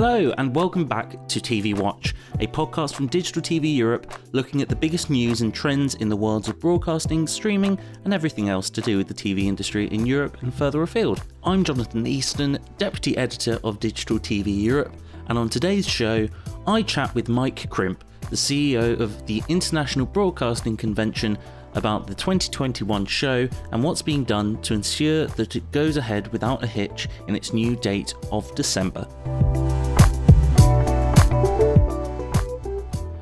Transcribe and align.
Hello, 0.00 0.32
and 0.38 0.54
welcome 0.54 0.84
back 0.84 1.26
to 1.26 1.40
TV 1.40 1.76
Watch, 1.76 2.14
a 2.38 2.46
podcast 2.46 2.94
from 2.94 3.08
Digital 3.08 3.42
TV 3.42 3.74
Europe 3.74 4.14
looking 4.30 4.62
at 4.62 4.68
the 4.68 4.76
biggest 4.76 5.10
news 5.10 5.40
and 5.40 5.52
trends 5.52 5.96
in 5.96 6.08
the 6.08 6.14
worlds 6.14 6.48
of 6.48 6.60
broadcasting, 6.60 7.26
streaming, 7.26 7.76
and 8.04 8.14
everything 8.14 8.48
else 8.48 8.70
to 8.70 8.80
do 8.80 8.96
with 8.96 9.08
the 9.08 9.12
TV 9.12 9.46
industry 9.46 9.88
in 9.88 10.06
Europe 10.06 10.40
and 10.40 10.54
further 10.54 10.82
afield. 10.82 11.24
I'm 11.42 11.64
Jonathan 11.64 12.06
Easton, 12.06 12.60
Deputy 12.78 13.16
Editor 13.16 13.58
of 13.64 13.80
Digital 13.80 14.20
TV 14.20 14.62
Europe, 14.62 14.94
and 15.26 15.36
on 15.36 15.48
today's 15.48 15.88
show, 15.88 16.28
I 16.64 16.82
chat 16.82 17.12
with 17.16 17.28
Mike 17.28 17.68
Crimp, 17.68 18.04
the 18.30 18.36
CEO 18.36 19.00
of 19.00 19.26
the 19.26 19.42
International 19.48 20.06
Broadcasting 20.06 20.76
Convention 20.76 21.36
about 21.74 22.06
the 22.06 22.14
2021 22.14 23.04
show 23.04 23.48
and 23.72 23.82
what's 23.82 24.02
being 24.02 24.22
done 24.22 24.62
to 24.62 24.74
ensure 24.74 25.26
that 25.26 25.56
it 25.56 25.72
goes 25.72 25.96
ahead 25.96 26.30
without 26.32 26.62
a 26.62 26.68
hitch 26.68 27.08
in 27.26 27.34
its 27.34 27.52
new 27.52 27.74
date 27.74 28.14
of 28.30 28.54
December. 28.54 29.04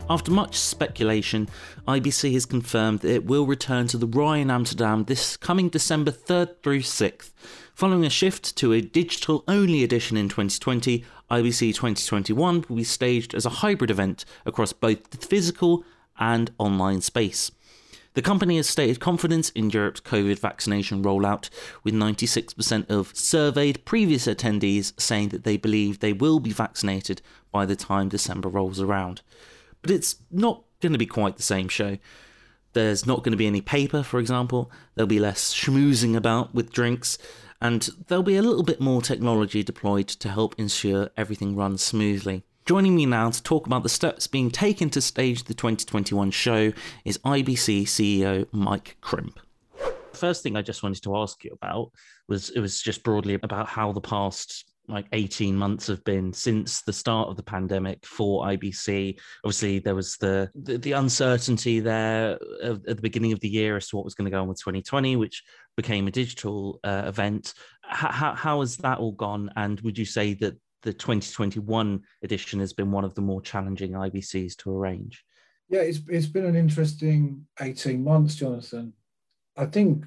After 0.09 0.30
much 0.30 0.56
speculation, 0.56 1.48
IBC 1.88 2.33
has 2.34 2.46
confirmed 2.46 3.01
that 3.01 3.12
it 3.12 3.24
will 3.24 3.45
return 3.45 3.88
to 3.88 3.98
the 3.98 4.06
Rai 4.06 4.41
in 4.41 4.52
Amsterdam 4.52 5.02
this 5.05 5.37
coming 5.37 5.69
December 5.69 6.12
3rd 6.12 6.62
through 6.62 6.82
6th. 6.82 7.32
Following 7.74 8.05
a 8.05 8.10
shift 8.10 8.55
to 8.59 8.73
a 8.73 8.80
digital 8.80 9.42
only 9.48 9.82
edition 9.82 10.16
in 10.16 10.29
2020, 10.29 11.05
IBC 11.29 11.74
2021 11.74 12.66
will 12.69 12.77
be 12.77 12.84
staged 12.84 13.34
as 13.34 13.45
a 13.45 13.51
hybrid 13.51 13.91
event 13.91 14.24
across 14.45 14.73
both 14.73 15.10
the 15.10 15.16
physical 15.16 15.84
and 16.20 16.52
online 16.59 17.01
space. 17.01 17.51
The 18.15 18.23
company 18.23 18.59
has 18.59 18.68
stated 18.68 19.01
confidence 19.01 19.51
in 19.51 19.70
Europe's 19.70 20.01
COVID 20.01 20.38
vaccination 20.38 21.02
rollout, 21.02 21.51
with 21.82 21.95
96% 21.95 22.88
of 22.88 23.15
surveyed 23.16 23.85
previous 23.85 24.26
attendees 24.26 24.98
saying 25.01 25.30
that 25.30 25.43
they 25.43 25.57
believe 25.57 25.98
they 25.98 26.13
will 26.13 26.38
be 26.38 26.52
vaccinated 26.52 27.23
by 27.51 27.66
the 27.66 27.76
time 27.76 28.09
December 28.09 28.48
rolls 28.48 28.80
around. 28.80 29.23
But 29.82 29.91
it's 29.91 30.16
not 30.30 30.65
going 30.80 30.93
to 30.93 30.99
be 30.99 31.07
quite 31.07 31.37
the 31.37 31.43
same 31.43 31.69
show. 31.69 31.99
There's 32.73 33.07
not 33.07 33.19
going 33.19 33.32
to 33.32 33.38
be 33.38 33.46
any 33.46 33.63
paper, 33.63 34.02
for 34.02 34.21
example, 34.21 34.71
there'll 34.95 35.07
be 35.07 35.19
less 35.19 35.55
schmoozing 35.55 36.15
about 36.15 36.55
with 36.55 36.73
drinks, 36.73 37.16
and 37.60 37.88
there'll 38.09 38.23
be 38.23 38.37
a 38.37 38.43
little 38.43 38.63
bit 38.63 38.80
more 38.80 39.01
technology 39.01 39.63
deployed 39.63 40.09
to 40.09 40.29
help 40.29 40.54
ensure 40.59 41.09
everything 41.16 41.57
runs 41.57 41.82
smoothly. 41.82 42.45
Joining 42.66 42.97
me 42.97 43.07
now 43.07 43.30
to 43.30 43.43
talk 43.43 43.66
about 43.66 43.85
the 43.85 43.88
steps 43.88 44.27
being 44.27 44.51
taken 44.51 44.91
to 44.91 45.01
stage 45.01 45.45
the 45.45 45.54
2021 45.54 46.32
show 46.32 46.73
is 47.04 47.16
IBC 47.19 47.85
CEO 47.85 48.47
Mike 48.52 48.97
Crimp. 49.01 49.38
First 50.13 50.43
thing 50.43 50.57
I 50.57 50.63
just 50.63 50.82
wanted 50.82 51.02
to 51.04 51.16
ask 51.16 51.45
you 51.45 51.52
about 51.52 51.93
was 52.29 52.51
it 52.51 52.60
was 52.60 52.82
just 52.82 53.04
broadly 53.04 53.35
about 53.35 53.69
how 53.69 53.93
the 53.93 54.01
past 54.01 54.65
like 54.88 55.06
18 55.12 55.56
months 55.56 55.87
have 55.87 56.04
been 56.04 56.32
since 56.32 56.82
the 56.82 56.92
start 56.92 57.29
of 57.29 57.37
the 57.37 57.42
pandemic 57.42 58.04
for 58.06 58.45
IBC. 58.45 59.18
Obviously, 59.45 59.79
there 59.79 59.95
was 59.95 60.16
the 60.16 60.51
the, 60.54 60.79
the 60.79 60.92
uncertainty 60.92 61.80
there 61.80 62.38
at 62.62 62.84
the 62.84 63.02
beginning 63.02 63.32
of 63.32 63.40
the 63.40 63.48
year 63.48 63.76
as 63.76 63.88
to 63.88 63.96
what 63.96 64.04
was 64.04 64.14
going 64.14 64.26
to 64.26 64.31
go 64.31 64.41
on 64.41 64.48
with 64.48 64.60
2020, 64.60 65.16
which 65.16 65.42
became 65.76 66.06
a 66.06 66.10
digital 66.12 66.81
uh, 66.84 67.04
event. 67.06 67.54
How, 67.82 68.34
how 68.34 68.60
has 68.60 68.76
that 68.78 68.98
all 68.98 69.12
gone? 69.12 69.50
And 69.56 69.81
would 69.82 69.98
you 69.98 70.04
say 70.04 70.34
that 70.34 70.56
the 70.87 70.92
2021 70.92 72.00
edition 72.22 72.60
has 72.60 72.72
been 72.72 72.92
one 72.92 73.04
of 73.04 73.14
the 73.14 73.20
more 73.20 73.42
challenging 73.42 73.92
IBCs 73.92 74.56
to 74.56 74.70
arrange. 74.70 75.25
Yeah, 75.69 75.81
it's, 75.81 76.00
it's 76.09 76.26
been 76.26 76.47
an 76.47 76.54
interesting 76.54 77.44
18 77.60 78.03
months, 78.03 78.37
Jonathan. 78.37 78.92
I 79.56 79.66
think 79.66 80.04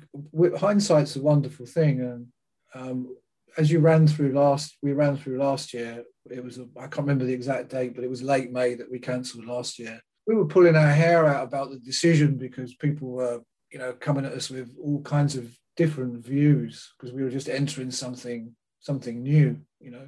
hindsight's 0.57 1.17
a 1.17 1.21
wonderful 1.21 1.65
thing. 1.65 1.99
And 1.99 2.27
um, 2.73 3.15
as 3.57 3.71
you 3.71 3.79
ran 3.79 4.07
through 4.07 4.33
last, 4.33 4.77
we 4.81 4.93
ran 4.93 5.17
through 5.17 5.39
last 5.39 5.73
year, 5.73 6.03
it 6.29 6.43
was, 6.43 6.59
I 6.77 6.81
can't 6.81 6.99
remember 6.99 7.25
the 7.25 7.33
exact 7.33 7.69
date, 7.69 7.95
but 7.95 8.03
it 8.03 8.09
was 8.09 8.21
late 8.21 8.51
May 8.51 8.75
that 8.75 8.91
we 8.91 8.99
cancelled 8.99 9.45
last 9.45 9.79
year. 9.79 9.99
We 10.27 10.35
were 10.35 10.45
pulling 10.45 10.75
our 10.75 10.91
hair 10.91 11.25
out 11.25 11.43
about 11.43 11.71
the 11.71 11.79
decision 11.79 12.37
because 12.37 12.75
people 12.75 13.09
were, 13.09 13.41
you 13.71 13.79
know, 13.79 13.93
coming 13.93 14.25
at 14.25 14.33
us 14.33 14.49
with 14.49 14.75
all 14.81 15.01
kinds 15.01 15.35
of 15.35 15.51
different 15.75 16.23
views 16.23 16.93
because 16.97 17.13
we 17.13 17.23
were 17.23 17.29
just 17.29 17.49
entering 17.49 17.91
something, 17.91 18.55
something 18.79 19.23
new, 19.23 19.59
you 19.79 19.91
know 19.91 20.07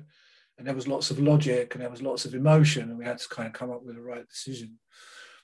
and 0.57 0.67
there 0.67 0.75
was 0.75 0.87
lots 0.87 1.09
of 1.09 1.19
logic 1.19 1.73
and 1.73 1.81
there 1.81 1.89
was 1.89 2.01
lots 2.01 2.25
of 2.25 2.35
emotion 2.35 2.83
and 2.83 2.97
we 2.97 3.05
had 3.05 3.17
to 3.17 3.27
kind 3.29 3.47
of 3.47 3.53
come 3.53 3.71
up 3.71 3.83
with 3.83 3.95
the 3.95 4.01
right 4.01 4.27
decision 4.29 4.77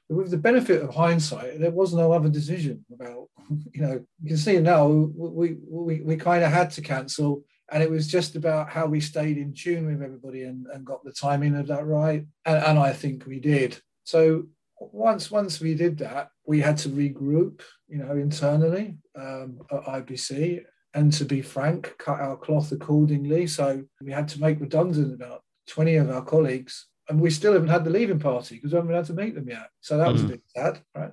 but 0.07 0.15
with 0.15 0.31
the 0.31 0.37
benefit 0.37 0.81
of 0.81 0.93
hindsight 0.93 1.59
there 1.59 1.71
was 1.71 1.93
no 1.93 2.11
other 2.11 2.29
decision 2.29 2.85
about 2.93 3.27
you 3.73 3.81
know 3.81 3.99
you 4.21 4.27
can 4.27 4.37
see 4.37 4.59
now 4.59 4.87
we 4.87 5.57
we, 5.67 6.01
we 6.01 6.15
kind 6.15 6.43
of 6.43 6.51
had 6.51 6.69
to 6.71 6.81
cancel 6.81 7.43
and 7.71 7.83
it 7.83 7.89
was 7.89 8.07
just 8.07 8.35
about 8.35 8.69
how 8.69 8.85
we 8.85 8.99
stayed 8.99 9.37
in 9.37 9.53
tune 9.53 9.85
with 9.85 10.01
everybody 10.01 10.43
and, 10.43 10.67
and 10.67 10.85
got 10.85 11.03
the 11.03 11.11
timing 11.11 11.55
of 11.55 11.67
that 11.67 11.85
right 11.85 12.25
and, 12.45 12.63
and 12.63 12.79
i 12.79 12.91
think 12.91 13.25
we 13.25 13.39
did 13.39 13.79
so 14.03 14.43
once 14.79 15.31
once 15.31 15.59
we 15.59 15.73
did 15.73 15.97
that 15.97 16.29
we 16.45 16.61
had 16.61 16.77
to 16.77 16.89
regroup 16.89 17.61
you 17.87 17.97
know 17.97 18.11
internally 18.11 18.97
um, 19.15 19.59
at 19.71 19.83
ibc 20.05 20.63
and 20.97 21.13
to 21.13 21.25
be 21.25 21.43
frank, 21.43 21.95
cut 21.99 22.19
our 22.19 22.35
cloth 22.35 22.71
accordingly. 22.71 23.45
So 23.45 23.83
we 24.01 24.11
had 24.11 24.27
to 24.29 24.41
make 24.41 24.59
redundant 24.59 25.13
about 25.13 25.43
20 25.67 25.95
of 25.97 26.09
our 26.09 26.23
colleagues, 26.23 26.87
and 27.07 27.21
we 27.21 27.29
still 27.29 27.53
haven't 27.53 27.69
had 27.69 27.83
the 27.83 27.91
leaving 27.91 28.19
party 28.19 28.55
because 28.55 28.71
we 28.71 28.77
haven't 28.77 28.95
had 28.95 29.05
to 29.05 29.13
meet 29.13 29.35
them 29.35 29.47
yet. 29.47 29.69
So 29.79 29.97
that 29.97 30.11
was 30.11 30.23
mm. 30.23 30.25
a 30.25 30.29
bit 30.29 30.41
sad, 30.55 30.81
right? 30.95 31.11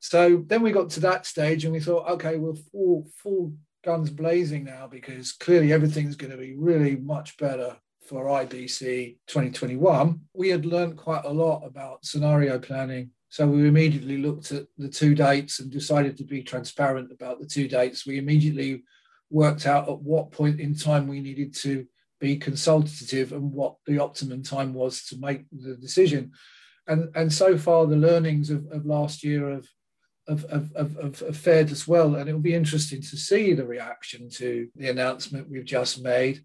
So 0.00 0.44
then 0.46 0.60
we 0.60 0.70
got 0.70 0.90
to 0.90 1.00
that 1.00 1.24
stage 1.24 1.64
and 1.64 1.72
we 1.72 1.80
thought, 1.80 2.10
okay, 2.10 2.36
we're 2.36 2.54
full, 2.54 3.06
full 3.16 3.54
guns 3.82 4.10
blazing 4.10 4.64
now 4.64 4.86
because 4.86 5.32
clearly 5.32 5.72
everything's 5.72 6.16
going 6.16 6.32
to 6.32 6.36
be 6.36 6.54
really 6.54 6.96
much 6.96 7.36
better 7.38 7.76
for 8.06 8.26
IBC 8.26 9.16
2021. 9.26 10.20
We 10.34 10.48
had 10.48 10.66
learned 10.66 10.96
quite 10.96 11.24
a 11.24 11.32
lot 11.32 11.64
about 11.64 12.04
scenario 12.04 12.58
planning 12.58 13.10
so 13.30 13.46
we 13.46 13.68
immediately 13.68 14.18
looked 14.18 14.50
at 14.50 14.66
the 14.76 14.88
two 14.88 15.14
dates 15.14 15.60
and 15.60 15.70
decided 15.70 16.16
to 16.16 16.24
be 16.24 16.42
transparent 16.42 17.12
about 17.12 17.40
the 17.40 17.46
two 17.46 17.68
dates. 17.68 18.04
We 18.04 18.18
immediately 18.18 18.82
worked 19.30 19.66
out 19.66 19.88
at 19.88 20.00
what 20.00 20.32
point 20.32 20.58
in 20.58 20.74
time 20.74 21.06
we 21.06 21.20
needed 21.20 21.54
to 21.58 21.86
be 22.18 22.36
consultative 22.36 23.32
and 23.32 23.52
what 23.52 23.76
the 23.86 24.00
optimum 24.00 24.42
time 24.42 24.74
was 24.74 25.04
to 25.04 25.16
make 25.18 25.44
the 25.52 25.76
decision. 25.76 26.32
And, 26.88 27.08
and 27.14 27.32
so 27.32 27.56
far, 27.56 27.86
the 27.86 27.94
learnings 27.94 28.50
of, 28.50 28.66
of 28.72 28.84
last 28.84 29.22
year 29.22 29.48
have, 29.50 29.66
have, 30.30 30.70
have, 30.76 31.20
have, 31.20 31.36
fared 31.36 31.70
as 31.70 31.86
well. 31.86 32.14
And 32.14 32.28
it'll 32.28 32.40
be 32.40 32.54
interesting 32.54 33.00
to 33.02 33.16
see 33.16 33.52
the 33.52 33.66
reaction 33.66 34.30
to 34.30 34.68
the 34.76 34.88
announcement 34.88 35.50
we've 35.50 35.64
just 35.64 36.02
made. 36.02 36.42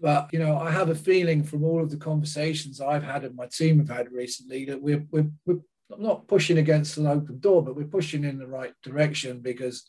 But 0.00 0.30
you 0.32 0.38
know, 0.38 0.58
I 0.58 0.70
have 0.70 0.88
a 0.88 0.94
feeling 0.94 1.44
from 1.44 1.62
all 1.62 1.80
of 1.80 1.90
the 1.90 1.96
conversations 1.96 2.80
I've 2.80 3.04
had 3.04 3.24
and 3.24 3.36
my 3.36 3.46
team 3.46 3.78
have 3.78 3.96
had 3.96 4.10
recently 4.10 4.64
that 4.64 4.82
we're 4.82 5.06
we're, 5.10 5.30
we're 5.46 5.60
not 5.98 6.26
pushing 6.26 6.58
against 6.58 6.96
an 6.96 7.06
open 7.06 7.38
door, 7.38 7.62
but 7.62 7.76
we're 7.76 7.84
pushing 7.84 8.24
in 8.24 8.38
the 8.38 8.46
right 8.46 8.72
direction 8.82 9.40
because 9.40 9.88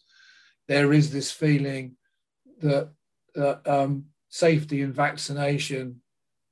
there 0.67 0.93
is 0.93 1.11
this 1.11 1.31
feeling 1.31 1.95
that, 2.61 2.89
that 3.35 3.67
um, 3.67 4.05
safety 4.29 4.81
and 4.81 4.93
vaccination 4.93 6.01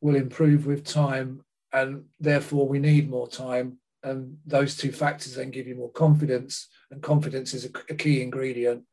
will 0.01 0.15
improve 0.15 0.65
with 0.65 0.85
time, 0.85 1.41
and 1.71 2.05
therefore 2.19 2.67
we 2.67 2.79
need 2.79 3.09
more 3.09 3.27
time. 3.27 3.77
And 4.03 4.37
those 4.45 4.75
two 4.75 4.91
factors 4.91 5.35
then 5.35 5.51
give 5.51 5.67
you 5.67 5.75
more 5.75 5.91
confidence, 5.91 6.67
and 6.89 7.01
confidence 7.01 7.53
is 7.53 7.65
a, 7.65 7.93
key 7.95 8.21
ingredient 8.21 8.83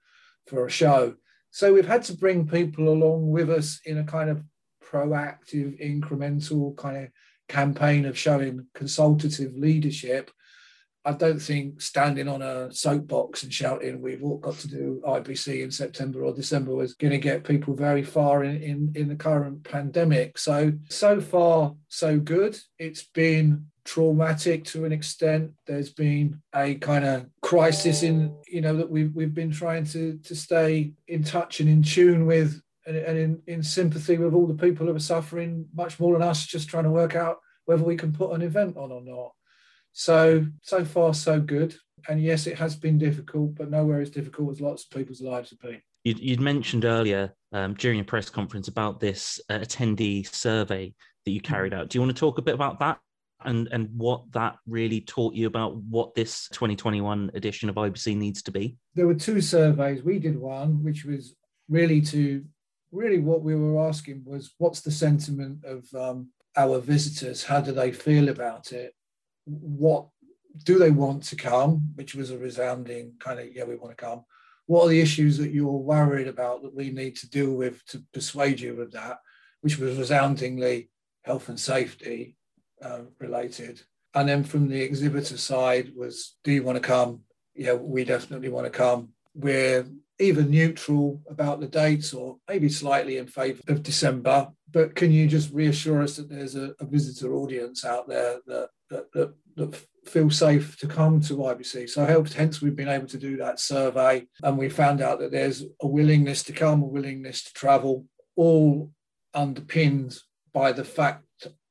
for 0.46 0.66
a 0.66 0.70
show. 0.70 1.14
So 1.50 1.72
we've 1.72 1.86
had 1.86 2.02
to 2.04 2.16
bring 2.16 2.46
people 2.46 2.88
along 2.88 3.30
with 3.30 3.50
us 3.50 3.80
in 3.84 3.98
a 3.98 4.04
kind 4.04 4.28
of 4.28 4.42
proactive, 4.84 5.80
incremental 5.82 6.76
kind 6.76 7.04
of 7.04 7.08
campaign 7.48 8.04
of 8.04 8.18
showing 8.18 8.66
consultative 8.74 9.56
leadership 9.56 10.30
I 11.08 11.12
don't 11.12 11.40
think 11.40 11.80
standing 11.80 12.28
on 12.28 12.42
a 12.42 12.70
soapbox 12.70 13.42
and 13.42 13.52
shouting 13.52 14.02
we've 14.02 14.22
all 14.22 14.36
got 14.36 14.56
to 14.56 14.68
do 14.68 15.00
IBC 15.06 15.62
in 15.62 15.70
September 15.70 16.22
or 16.22 16.34
December 16.34 16.74
was 16.74 16.92
going 16.92 17.12
to 17.12 17.18
get 17.18 17.44
people 17.44 17.74
very 17.74 18.02
far 18.02 18.44
in, 18.44 18.62
in, 18.62 18.92
in 18.94 19.08
the 19.08 19.16
current 19.16 19.64
pandemic. 19.64 20.36
So, 20.36 20.70
so 20.90 21.18
far, 21.18 21.74
so 21.88 22.18
good. 22.18 22.58
It's 22.78 23.04
been 23.04 23.68
traumatic 23.86 24.64
to 24.66 24.84
an 24.84 24.92
extent. 24.92 25.52
There's 25.66 25.88
been 25.88 26.42
a 26.54 26.74
kind 26.74 27.06
of 27.06 27.24
crisis 27.40 28.02
in, 28.02 28.36
you 28.46 28.60
know, 28.60 28.76
that 28.76 28.90
we've, 28.90 29.14
we've 29.14 29.32
been 29.32 29.50
trying 29.50 29.86
to, 29.86 30.18
to 30.18 30.36
stay 30.36 30.92
in 31.06 31.24
touch 31.24 31.60
and 31.60 31.70
in 31.70 31.82
tune 31.82 32.26
with 32.26 32.60
and, 32.86 32.98
and 32.98 33.18
in, 33.18 33.42
in 33.46 33.62
sympathy 33.62 34.18
with 34.18 34.34
all 34.34 34.46
the 34.46 34.52
people 34.52 34.86
who 34.86 34.94
are 34.94 34.98
suffering 34.98 35.68
much 35.74 35.98
more 35.98 36.12
than 36.12 36.28
us, 36.28 36.46
just 36.46 36.68
trying 36.68 36.84
to 36.84 36.90
work 36.90 37.16
out 37.16 37.38
whether 37.64 37.82
we 37.82 37.96
can 37.96 38.12
put 38.12 38.32
an 38.32 38.42
event 38.42 38.76
on 38.76 38.92
or 38.92 39.00
not. 39.02 39.32
So, 39.98 40.46
so 40.62 40.84
far, 40.84 41.12
so 41.12 41.40
good. 41.40 41.74
And 42.08 42.22
yes, 42.22 42.46
it 42.46 42.56
has 42.56 42.76
been 42.76 42.98
difficult, 42.98 43.56
but 43.56 43.68
nowhere 43.68 44.00
as 44.00 44.10
difficult 44.10 44.52
as 44.52 44.60
lots 44.60 44.84
of 44.84 44.90
people's 44.90 45.20
lives 45.20 45.50
have 45.50 45.58
been. 45.58 45.82
You'd, 46.04 46.20
you'd 46.20 46.40
mentioned 46.40 46.84
earlier 46.84 47.34
um, 47.52 47.74
during 47.74 47.98
a 47.98 48.04
press 48.04 48.30
conference 48.30 48.68
about 48.68 49.00
this 49.00 49.40
uh, 49.50 49.58
attendee 49.58 50.32
survey 50.32 50.94
that 51.24 51.32
you 51.32 51.40
carried 51.40 51.74
out. 51.74 51.88
Do 51.88 51.98
you 51.98 52.02
want 52.02 52.14
to 52.14 52.20
talk 52.20 52.38
a 52.38 52.42
bit 52.42 52.54
about 52.54 52.78
that 52.78 53.00
and, 53.44 53.66
and 53.72 53.88
what 53.92 54.30
that 54.34 54.58
really 54.68 55.00
taught 55.00 55.34
you 55.34 55.48
about 55.48 55.74
what 55.78 56.14
this 56.14 56.48
2021 56.52 57.32
edition 57.34 57.68
of 57.68 57.74
IBC 57.74 58.16
needs 58.16 58.40
to 58.42 58.52
be? 58.52 58.76
There 58.94 59.08
were 59.08 59.14
two 59.14 59.40
surveys. 59.40 60.04
We 60.04 60.20
did 60.20 60.38
one, 60.38 60.84
which 60.84 61.04
was 61.04 61.34
really 61.68 62.00
to 62.02 62.44
really 62.92 63.18
what 63.18 63.42
we 63.42 63.56
were 63.56 63.84
asking 63.88 64.22
was 64.24 64.54
what's 64.58 64.80
the 64.80 64.92
sentiment 64.92 65.64
of 65.64 65.92
um, 65.92 66.28
our 66.56 66.78
visitors, 66.78 67.42
how 67.42 67.60
do 67.60 67.72
they 67.72 67.90
feel 67.90 68.28
about 68.28 68.70
it? 68.70 68.94
What 69.48 70.06
do 70.64 70.78
they 70.78 70.90
want 70.90 71.22
to 71.24 71.36
come? 71.36 71.92
Which 71.94 72.14
was 72.14 72.30
a 72.30 72.38
resounding 72.38 73.14
kind 73.18 73.40
of, 73.40 73.54
yeah, 73.54 73.64
we 73.64 73.76
want 73.76 73.96
to 73.96 74.04
come. 74.04 74.24
What 74.66 74.84
are 74.84 74.88
the 74.88 75.00
issues 75.00 75.38
that 75.38 75.50
you're 75.50 75.70
worried 75.70 76.28
about 76.28 76.62
that 76.62 76.74
we 76.74 76.90
need 76.90 77.16
to 77.16 77.30
deal 77.30 77.52
with 77.52 77.84
to 77.86 78.02
persuade 78.12 78.60
you 78.60 78.80
of 78.80 78.92
that? 78.92 79.18
Which 79.62 79.78
was 79.78 79.96
resoundingly 79.96 80.90
health 81.22 81.48
and 81.48 81.58
safety 81.58 82.36
uh, 82.82 83.00
related. 83.18 83.82
And 84.14 84.28
then 84.28 84.44
from 84.44 84.68
the 84.68 84.82
exhibitor 84.82 85.36
side 85.36 85.92
was, 85.96 86.36
do 86.44 86.52
you 86.52 86.62
want 86.62 86.76
to 86.76 86.86
come? 86.86 87.20
Yeah, 87.54 87.74
we 87.74 88.04
definitely 88.04 88.48
want 88.48 88.66
to 88.66 88.70
come. 88.70 89.10
We're 89.34 89.86
either 90.20 90.42
neutral 90.42 91.20
about 91.28 91.60
the 91.60 91.66
dates 91.66 92.12
or 92.12 92.36
maybe 92.48 92.68
slightly 92.68 93.18
in 93.18 93.26
favour 93.26 93.60
of 93.68 93.82
December. 93.82 94.48
But 94.70 94.94
can 94.94 95.12
you 95.12 95.26
just 95.26 95.52
reassure 95.52 96.02
us 96.02 96.16
that 96.16 96.28
there's 96.28 96.56
a, 96.56 96.74
a 96.80 96.84
visitor 96.84 97.34
audience 97.34 97.84
out 97.84 98.08
there 98.08 98.38
that, 98.46 98.68
that, 98.90 99.12
that, 99.12 99.34
that 99.56 99.86
feel 100.04 100.30
safe 100.30 100.76
to 100.78 100.86
come 100.86 101.20
to 101.22 101.34
IBC? 101.36 101.88
So 101.88 102.04
hence 102.34 102.60
we've 102.60 102.76
been 102.76 102.88
able 102.88 103.06
to 103.06 103.18
do 103.18 103.36
that 103.36 103.60
survey 103.60 104.26
and 104.42 104.58
we 104.58 104.68
found 104.68 105.00
out 105.00 105.20
that 105.20 105.32
there's 105.32 105.64
a 105.80 105.86
willingness 105.86 106.42
to 106.44 106.52
come, 106.52 106.82
a 106.82 106.86
willingness 106.86 107.44
to 107.44 107.52
travel, 107.54 108.04
all 108.36 108.90
underpinned 109.34 110.18
by 110.52 110.72
the 110.72 110.84
fact 110.84 111.24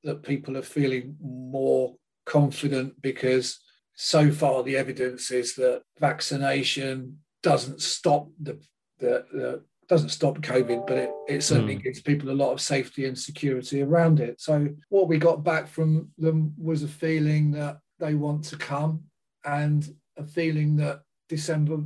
that 0.03 0.23
people 0.23 0.55
are 0.57 0.63
feeling 0.63 1.15
more 1.21 1.95
confident 2.25 3.01
because 3.01 3.59
so 3.95 4.31
far 4.31 4.63
the 4.63 4.77
evidence 4.77 5.31
is 5.31 5.55
that 5.55 5.81
vaccination 5.99 7.17
doesn't 7.47 7.81
stop 7.81 8.27
the, 8.41 8.59
the, 8.99 9.25
the 9.31 9.63
doesn't 9.87 10.09
stop 10.09 10.37
COVID, 10.39 10.85
but 10.85 10.97
it, 10.97 11.11
it 11.29 11.43
certainly 11.43 11.77
mm. 11.77 11.83
gives 11.83 12.01
people 12.01 12.29
a 12.29 12.41
lot 12.41 12.51
of 12.51 12.59
safety 12.59 13.05
and 13.05 13.17
security 13.17 13.81
around 13.81 14.19
it. 14.19 14.41
So 14.41 14.67
what 14.89 15.07
we 15.07 15.17
got 15.17 15.45
back 15.45 15.65
from 15.69 16.09
them 16.17 16.53
was 16.57 16.83
a 16.83 16.89
feeling 16.89 17.51
that 17.51 17.79
they 17.99 18.15
want 18.15 18.43
to 18.45 18.57
come 18.57 19.03
and 19.45 19.87
a 20.17 20.25
feeling 20.25 20.75
that 20.77 21.03
December, 21.29 21.83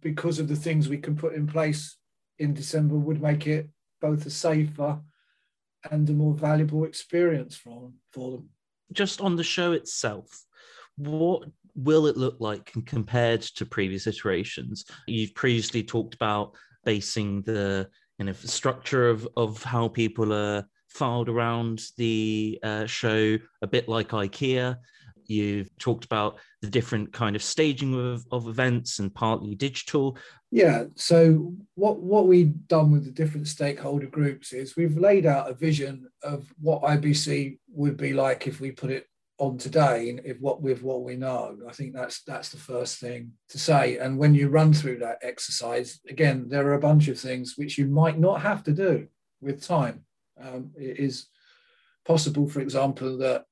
because 0.00 0.40
of 0.40 0.48
the 0.48 0.56
things 0.56 0.88
we 0.88 0.98
can 0.98 1.14
put 1.14 1.34
in 1.34 1.46
place 1.46 1.96
in 2.40 2.54
December, 2.54 2.96
would 2.96 3.22
make 3.22 3.46
it 3.46 3.68
both 4.00 4.26
a 4.26 4.30
safer 4.30 4.98
and 5.92 6.10
a 6.10 6.12
more 6.12 6.34
valuable 6.34 6.84
experience 6.84 7.54
for, 7.54 7.92
for 8.10 8.32
them. 8.32 8.48
Just 8.92 9.20
on 9.20 9.36
the 9.36 9.44
show 9.44 9.70
itself, 9.70 10.26
what 10.96 11.44
will 11.78 12.06
it 12.06 12.16
look 12.16 12.36
like 12.40 12.72
compared 12.86 13.40
to 13.40 13.64
previous 13.64 14.06
iterations? 14.06 14.84
You've 15.06 15.34
previously 15.34 15.82
talked 15.82 16.14
about 16.14 16.54
basing 16.84 17.42
the 17.42 17.88
you 18.18 18.24
know 18.24 18.32
structure 18.32 19.08
of 19.08 19.28
of 19.36 19.62
how 19.62 19.88
people 19.88 20.32
are 20.32 20.66
filed 20.88 21.28
around 21.28 21.82
the 21.96 22.58
uh, 22.62 22.86
show 22.86 23.38
a 23.62 23.66
bit 23.66 23.88
like 23.88 24.08
IKEA. 24.08 24.76
You've 25.26 25.68
talked 25.78 26.06
about 26.06 26.38
the 26.62 26.70
different 26.70 27.12
kind 27.12 27.36
of 27.36 27.42
staging 27.42 27.94
of, 27.94 28.24
of 28.32 28.48
events 28.48 28.98
and 28.98 29.14
partly 29.14 29.54
digital. 29.54 30.16
Yeah. 30.50 30.84
So 30.96 31.54
what 31.74 32.00
what 32.00 32.26
we've 32.26 32.66
done 32.66 32.90
with 32.90 33.04
the 33.04 33.12
different 33.12 33.46
stakeholder 33.46 34.06
groups 34.06 34.52
is 34.52 34.76
we've 34.76 34.96
laid 34.96 35.26
out 35.26 35.50
a 35.50 35.54
vision 35.54 36.08
of 36.22 36.52
what 36.60 36.82
IBC 36.82 37.58
would 37.72 37.96
be 37.96 38.14
like 38.14 38.46
if 38.46 38.60
we 38.60 38.72
put 38.72 38.90
it 38.90 39.06
on 39.38 39.56
today 39.56 40.18
if 40.24 40.40
what 40.40 40.60
with 40.60 40.82
what 40.82 41.02
we 41.02 41.16
know. 41.16 41.56
I 41.68 41.72
think 41.72 41.94
that's 41.94 42.22
that's 42.22 42.50
the 42.50 42.58
first 42.58 42.98
thing 42.98 43.32
to 43.50 43.58
say. 43.58 43.96
And 43.98 44.18
when 44.18 44.34
you 44.34 44.48
run 44.48 44.72
through 44.72 44.98
that 44.98 45.18
exercise 45.22 46.00
again 46.08 46.46
there 46.48 46.66
are 46.66 46.74
a 46.74 46.80
bunch 46.80 47.08
of 47.08 47.18
things 47.18 47.54
which 47.56 47.78
you 47.78 47.86
might 47.86 48.18
not 48.18 48.42
have 48.42 48.64
to 48.64 48.72
do 48.72 49.06
with 49.40 49.64
time. 49.64 50.04
Um, 50.42 50.72
it 50.76 50.98
is 50.98 51.26
possible 52.04 52.48
for 52.48 52.60
example 52.60 53.18
that 53.18 53.44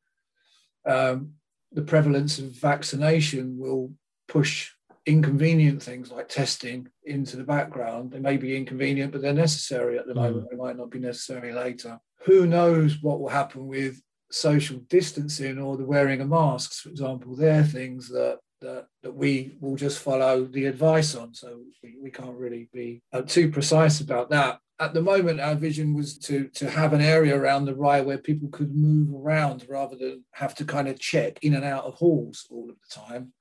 um, 0.84 1.34
the 1.72 1.82
prevalence 1.82 2.38
of 2.38 2.46
vaccination 2.50 3.56
will 3.58 3.92
push 4.28 4.72
inconvenient 5.04 5.80
things 5.80 6.10
like 6.10 6.28
testing 6.28 6.88
into 7.04 7.36
the 7.36 7.44
background. 7.44 8.10
They 8.10 8.18
may 8.18 8.36
be 8.36 8.56
inconvenient 8.56 9.12
but 9.12 9.22
they're 9.22 9.32
necessary 9.32 9.98
at 9.98 10.08
the 10.08 10.14
mm. 10.14 10.22
moment. 10.22 10.48
They 10.50 10.56
might 10.56 10.76
not 10.76 10.90
be 10.90 10.98
necessary 10.98 11.52
later. 11.52 12.00
Who 12.24 12.44
knows 12.44 13.00
what 13.00 13.20
will 13.20 13.28
happen 13.28 13.68
with 13.68 14.02
social 14.30 14.78
distancing 14.88 15.58
or 15.58 15.76
the 15.76 15.84
wearing 15.84 16.20
of 16.20 16.28
masks, 16.28 16.80
for 16.80 16.88
example, 16.88 17.36
they're 17.36 17.64
things 17.64 18.08
that 18.08 18.38
that, 18.60 18.86
that 19.02 19.14
we 19.14 19.56
will 19.60 19.76
just 19.76 19.98
follow 19.98 20.44
the 20.44 20.66
advice 20.66 21.14
on. 21.14 21.34
So 21.34 21.60
we, 21.82 21.96
we 22.02 22.10
can't 22.10 22.36
really 22.36 22.68
be 22.72 23.02
uh, 23.12 23.22
too 23.22 23.50
precise 23.50 24.00
about 24.00 24.30
that. 24.30 24.60
At 24.78 24.92
the 24.92 25.02
moment, 25.02 25.40
our 25.40 25.54
vision 25.54 25.94
was 25.94 26.18
to, 26.20 26.48
to 26.48 26.68
have 26.68 26.92
an 26.92 27.00
area 27.00 27.36
around 27.36 27.64
the 27.64 27.74
RAI 27.74 28.02
where 28.02 28.18
people 28.18 28.48
could 28.50 28.74
move 28.74 29.14
around 29.14 29.64
rather 29.68 29.96
than 29.96 30.24
have 30.32 30.54
to 30.56 30.64
kind 30.64 30.88
of 30.88 30.98
check 30.98 31.38
in 31.42 31.54
and 31.54 31.64
out 31.64 31.84
of 31.84 31.94
halls 31.94 32.46
all 32.50 32.68
of 32.68 32.76
the 32.76 33.00
time. 33.00 33.32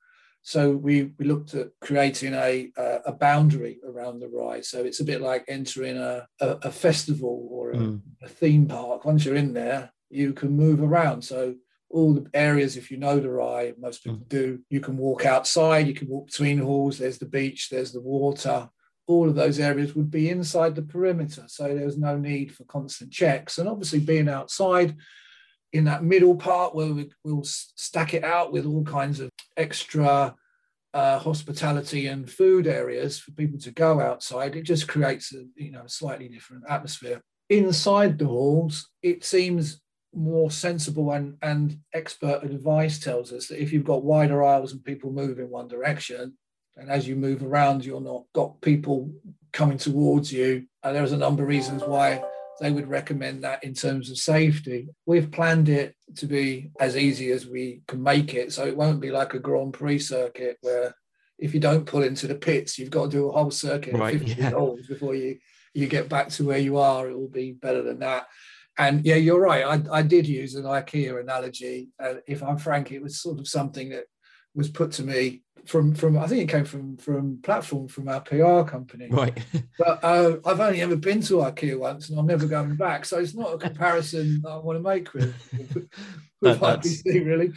So 0.43 0.71
we, 0.71 1.11
we 1.17 1.25
looked 1.25 1.55
at 1.55 1.69
creating 1.81 2.35
a, 2.35 2.71
a, 2.77 2.99
a 3.07 3.11
boundary 3.11 3.79
around 3.85 4.19
the 4.19 4.29
RAI. 4.29 4.61
So 4.61 4.83
it's 4.83 4.99
a 4.99 5.05
bit 5.05 5.19
like 5.19 5.43
entering 5.47 5.97
a, 5.97 6.27
a, 6.39 6.47
a 6.63 6.71
festival 6.71 7.47
or 7.49 7.71
a, 7.71 7.77
mm. 7.77 8.01
a 8.21 8.29
theme 8.29 8.67
park. 8.67 9.05
Once 9.05 9.25
you're 9.25 9.35
in 9.35 9.53
there, 9.53 9.91
you 10.15 10.33
can 10.33 10.55
move 10.55 10.81
around. 10.81 11.21
So 11.23 11.55
all 11.89 12.13
the 12.13 12.27
areas, 12.33 12.77
if 12.77 12.91
you 12.91 12.97
know 12.97 13.19
the 13.19 13.29
RAI, 13.29 13.73
most 13.77 14.03
people 14.03 14.19
mm. 14.19 14.29
do, 14.29 14.59
you 14.69 14.79
can 14.79 14.97
walk 14.97 15.25
outside, 15.25 15.87
you 15.87 15.93
can 15.93 16.07
walk 16.07 16.27
between 16.27 16.57
halls, 16.57 16.97
there's 16.97 17.19
the 17.19 17.25
beach, 17.25 17.69
there's 17.69 17.91
the 17.91 18.01
water. 18.01 18.69
All 19.07 19.29
of 19.29 19.35
those 19.35 19.59
areas 19.59 19.95
would 19.95 20.09
be 20.09 20.29
inside 20.29 20.75
the 20.75 20.81
perimeter. 20.81 21.43
So 21.47 21.67
there's 21.67 21.97
no 21.97 22.17
need 22.17 22.53
for 22.53 22.63
constant 22.65 23.11
checks. 23.11 23.57
And 23.57 23.69
obviously 23.69 23.99
being 23.99 24.27
outside 24.27 24.95
in 25.73 25.83
that 25.83 26.03
middle 26.03 26.35
part 26.35 26.73
where 26.73 26.91
we, 26.93 27.11
will 27.23 27.43
stack 27.43 28.13
it 28.13 28.23
out 28.23 28.51
with 28.51 28.65
all 28.65 28.83
kinds 28.83 29.19
of 29.19 29.29
extra 29.57 30.33
uh, 30.95 31.19
hospitality 31.19 32.07
and 32.07 32.31
food 32.31 32.65
areas 32.65 33.19
for 33.19 33.31
people 33.31 33.59
to 33.59 33.71
go 33.71 33.99
outside, 33.99 34.55
it 34.55 34.63
just 34.63 34.87
creates 34.87 35.33
a 35.33 35.43
you 35.57 35.69
know 35.71 35.83
slightly 35.87 36.29
different 36.29 36.63
atmosphere. 36.69 37.21
Inside 37.49 38.17
the 38.17 38.27
halls, 38.27 38.89
it 39.03 39.25
seems 39.25 39.81
more 40.15 40.49
sensible 40.49 41.11
and, 41.11 41.37
and 41.41 41.77
expert 41.93 42.43
advice 42.43 42.99
tells 42.99 43.31
us 43.31 43.47
that 43.47 43.61
if 43.61 43.73
you've 43.73 43.85
got 43.85 44.03
wider 44.03 44.43
aisles 44.43 44.71
and 44.71 44.83
people 44.83 45.11
move 45.11 45.39
in 45.39 45.49
one 45.49 45.67
direction, 45.67 46.37
and 46.77 46.89
as 46.89 47.07
you 47.07 47.15
move 47.15 47.43
around, 47.43 47.85
you're 47.85 48.01
not 48.01 48.23
got 48.33 48.59
people 48.61 49.11
coming 49.53 49.77
towards 49.77 50.31
you. 50.31 50.65
And 50.83 50.95
there's 50.95 51.13
a 51.13 51.17
number 51.17 51.43
of 51.43 51.49
reasons 51.49 51.83
why 51.83 52.21
they 52.59 52.71
would 52.71 52.87
recommend 52.87 53.43
that 53.43 53.63
in 53.63 53.73
terms 53.73 54.09
of 54.09 54.17
safety. 54.17 54.87
We've 55.05 55.31
planned 55.31 55.69
it 55.69 55.95
to 56.17 56.25
be 56.25 56.71
as 56.79 56.97
easy 56.97 57.31
as 57.31 57.45
we 57.45 57.81
can 57.87 58.01
make 58.03 58.33
it. 58.33 58.53
So 58.53 58.65
it 58.65 58.77
won't 58.77 58.99
be 58.99 59.11
like 59.11 59.33
a 59.33 59.39
Grand 59.39 59.73
Prix 59.73 59.99
circuit 59.99 60.57
where 60.61 60.93
if 61.37 61.53
you 61.53 61.59
don't 61.59 61.85
pull 61.85 62.03
into 62.03 62.27
the 62.27 62.35
pits, 62.35 62.77
you've 62.77 62.89
got 62.89 63.05
to 63.05 63.11
do 63.11 63.29
a 63.29 63.31
whole 63.31 63.51
circuit 63.51 63.93
right, 63.93 64.19
50 64.19 64.41
yeah. 64.41 64.49
holes 64.51 64.87
before 64.87 65.15
you, 65.15 65.37
you 65.73 65.87
get 65.87 66.07
back 66.07 66.29
to 66.29 66.45
where 66.45 66.57
you 66.57 66.77
are. 66.77 67.09
It 67.09 67.17
will 67.17 67.29
be 67.29 67.51
better 67.51 67.81
than 67.81 67.99
that. 67.99 68.27
And 68.77 69.05
yeah, 69.05 69.15
you're 69.15 69.39
right. 69.39 69.63
I, 69.63 69.99
I 69.99 70.01
did 70.01 70.27
use 70.27 70.55
an 70.55 70.63
IKEA 70.65 71.19
analogy. 71.19 71.89
Uh, 72.01 72.15
if 72.27 72.43
I'm 72.43 72.57
frank, 72.57 72.91
it 72.91 73.01
was 73.01 73.21
sort 73.21 73.39
of 73.39 73.47
something 73.47 73.89
that 73.89 74.05
was 74.53 74.69
put 74.69 74.91
to 74.93 75.03
me 75.03 75.43
from 75.65 75.95
from 75.95 76.17
I 76.17 76.27
think 76.27 76.43
it 76.43 76.49
came 76.49 76.65
from 76.65 76.97
from 76.97 77.39
platform 77.41 77.87
from 77.87 78.07
our 78.07 78.21
PR 78.21 78.61
company. 78.69 79.07
Right. 79.09 79.37
but 79.79 80.03
uh, 80.03 80.37
I've 80.45 80.59
only 80.59 80.81
ever 80.81 80.95
been 80.95 81.21
to 81.21 81.35
IKEA 81.35 81.79
once, 81.79 82.09
and 82.09 82.19
I'm 82.19 82.27
never 82.27 82.45
going 82.47 82.75
back. 82.75 83.05
So 83.05 83.19
it's 83.19 83.33
not 83.33 83.53
a 83.53 83.57
comparison 83.57 84.43
I 84.47 84.57
want 84.57 84.77
to 84.77 84.83
make 84.83 85.13
with, 85.13 85.33
with 85.71 85.89
that, 86.41 86.81
IBC 86.81 87.25
really. 87.25 87.51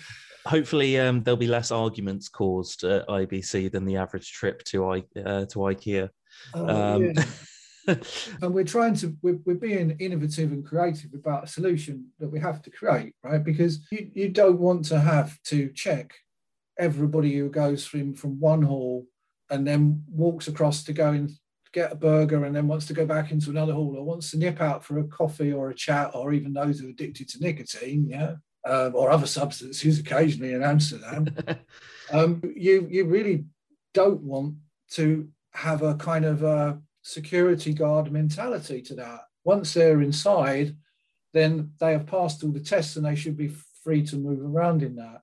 Hopefully, 0.47 0.99
um, 0.99 1.23
there'll 1.23 1.37
be 1.37 1.47
less 1.47 1.71
arguments 1.71 2.29
caused 2.29 2.85
at 2.85 3.07
IBC 3.09 3.71
than 3.71 3.85
the 3.85 3.97
average 3.97 4.33
trip 4.33 4.63
to 4.65 4.87
I 4.87 4.99
uh, 5.25 5.45
to 5.47 5.59
IKEA. 5.59 6.09
Uh, 6.55 6.67
um, 6.67 7.05
yeah. 7.05 7.25
and 8.43 8.55
we're 8.55 8.65
trying 8.65 8.95
to 8.95 9.17
we're, 9.23 9.39
we're 9.45 9.55
being 9.55 9.97
innovative 9.99 10.53
and 10.53 10.65
creative 10.65 11.13
about 11.15 11.45
a 11.45 11.49
solution 11.49 12.07
that 12.19 12.29
we 12.29 12.39
have 12.39 12.63
to 12.63 12.71
create 12.71 13.15
right? 13.23 13.43
Because 13.43 13.87
you, 13.91 14.11
you 14.15 14.29
don't 14.29 14.59
want 14.59 14.85
to 14.87 15.01
have 15.01 15.41
to 15.45 15.71
check 15.73 16.15
everybody 16.79 17.37
who 17.37 17.49
goes 17.49 17.85
from 17.87 18.15
from 18.15 18.39
one 18.41 18.63
hall 18.63 19.07
and 19.51 19.67
then 19.67 20.05
walks 20.11 20.49
across 20.49 20.85
to 20.85 20.93
go 20.93 21.11
and 21.11 21.31
get 21.73 21.93
a 21.93 21.97
burger 21.97 22.45
and 22.45 22.55
then 22.55 22.67
wants 22.67 22.87
to 22.87 22.95
go 22.95 23.05
back 23.05 23.31
into 23.31 23.51
another 23.51 23.73
hall 23.73 23.95
or 23.97 24.05
wants 24.05 24.31
to 24.31 24.39
nip 24.39 24.61
out 24.61 24.85
for 24.85 24.99
a 24.99 25.05
coffee 25.05 25.53
or 25.53 25.71
a 25.71 25.75
chat 25.75 26.11
or 26.15 26.33
even 26.33 26.53
those 26.53 26.81
who 26.81 26.87
are 26.87 26.91
addicted 26.91 27.29
to 27.29 27.39
nicotine 27.41 28.07
yeah 28.09 28.35
um, 28.65 28.95
or 28.95 29.11
other 29.11 29.27
substances 29.27 29.99
occasionally 29.99 30.53
in 30.53 30.63
amsterdam. 30.63 31.27
Um, 32.11 32.41
you 32.57 32.87
you 32.91 33.05
really 33.05 33.45
don't 33.93 34.23
want 34.23 34.55
to 34.93 35.29
have 35.53 35.83
a 35.83 35.95
kind 35.95 36.25
of 36.25 36.43
a 36.43 36.81
security 37.03 37.73
guard 37.73 38.11
mentality 38.13 38.83
to 38.83 38.95
that. 38.97 39.21
Once 39.45 39.75
they're 39.75 40.03
inside, 40.03 40.77
then 41.33 41.73
they 41.81 41.93
have 41.93 42.07
passed 42.07 42.43
all 42.43 42.51
the 42.51 42.61
tests 42.61 42.97
and 42.97 43.07
they 43.07 43.15
should 43.15 43.37
be 43.37 43.53
free 43.83 44.03
to 44.05 44.17
move 44.17 44.43
around 44.43 44.83
in 44.83 44.97
that. 44.97 45.23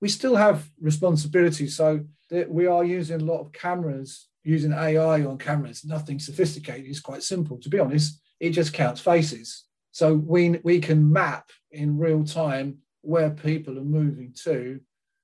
We 0.00 0.08
still 0.08 0.36
have 0.36 0.68
responsibility, 0.80 1.68
so 1.68 2.04
we 2.48 2.66
are 2.66 2.84
using 2.84 3.20
a 3.20 3.24
lot 3.24 3.40
of 3.40 3.52
cameras, 3.52 4.28
using 4.42 4.72
AI 4.72 5.24
on 5.24 5.38
cameras. 5.38 5.84
Nothing 5.84 6.18
sophisticated. 6.18 6.86
It's 6.86 7.00
quite 7.00 7.22
simple. 7.22 7.58
To 7.58 7.68
be 7.68 7.78
honest, 7.78 8.20
it 8.40 8.50
just 8.50 8.72
counts 8.72 9.00
faces. 9.00 9.64
So 9.92 10.14
we, 10.14 10.58
we 10.64 10.80
can 10.80 11.12
map 11.12 11.50
in 11.70 11.98
real 11.98 12.24
time 12.24 12.78
where 13.02 13.30
people 13.30 13.78
are 13.78 13.84
moving 13.84 14.34
to 14.44 14.80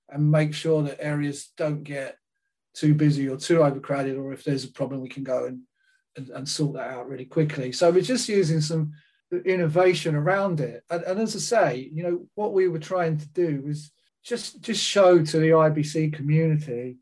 and 0.08 0.30
make 0.30 0.54
sure 0.54 0.82
that 0.82 1.04
areas 1.04 1.50
don't 1.56 1.82
get 1.82 2.16
too 2.74 2.94
busy 2.94 3.28
or 3.28 3.36
too 3.36 3.62
overcrowded, 3.62 4.16
or 4.16 4.32
if 4.32 4.44
there's 4.44 4.64
a 4.64 4.72
problem, 4.72 5.00
we 5.00 5.08
can 5.08 5.24
go 5.24 5.46
and, 5.46 5.60
and, 6.16 6.28
and 6.30 6.48
sort 6.48 6.74
that 6.74 6.90
out 6.90 7.08
really 7.08 7.24
quickly. 7.24 7.72
So 7.72 7.90
we're 7.90 8.02
just 8.02 8.28
using 8.28 8.60
some 8.60 8.92
innovation 9.44 10.14
around 10.14 10.60
it. 10.60 10.82
And, 10.90 11.02
and, 11.04 11.20
as 11.20 11.36
I 11.36 11.38
say, 11.38 11.90
you 11.92 12.02
know, 12.02 12.26
what 12.34 12.52
we 12.52 12.68
were 12.68 12.78
trying 12.78 13.18
to 13.18 13.28
do 13.28 13.62
was 13.66 13.90
just 14.24 14.60
just 14.60 14.82
show 14.82 15.24
to 15.24 15.38
the 15.38 15.50
IBC 15.50 16.12
community 16.12 16.98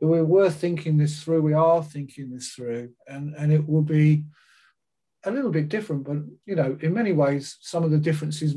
that 0.00 0.06
we 0.06 0.22
were 0.22 0.50
thinking 0.50 0.96
this 0.96 1.22
through, 1.22 1.42
we 1.42 1.54
are 1.54 1.82
thinking 1.82 2.30
this 2.30 2.50
through, 2.50 2.90
and, 3.06 3.34
and 3.34 3.52
it 3.52 3.68
will 3.68 3.82
be 3.82 4.24
a 5.24 5.30
little 5.30 5.50
bit 5.50 5.68
different, 5.68 6.04
but 6.04 6.18
you 6.46 6.54
know, 6.54 6.78
in 6.80 6.94
many 6.94 7.12
ways, 7.12 7.56
some 7.60 7.82
of 7.82 7.90
the 7.90 7.98
differences 7.98 8.54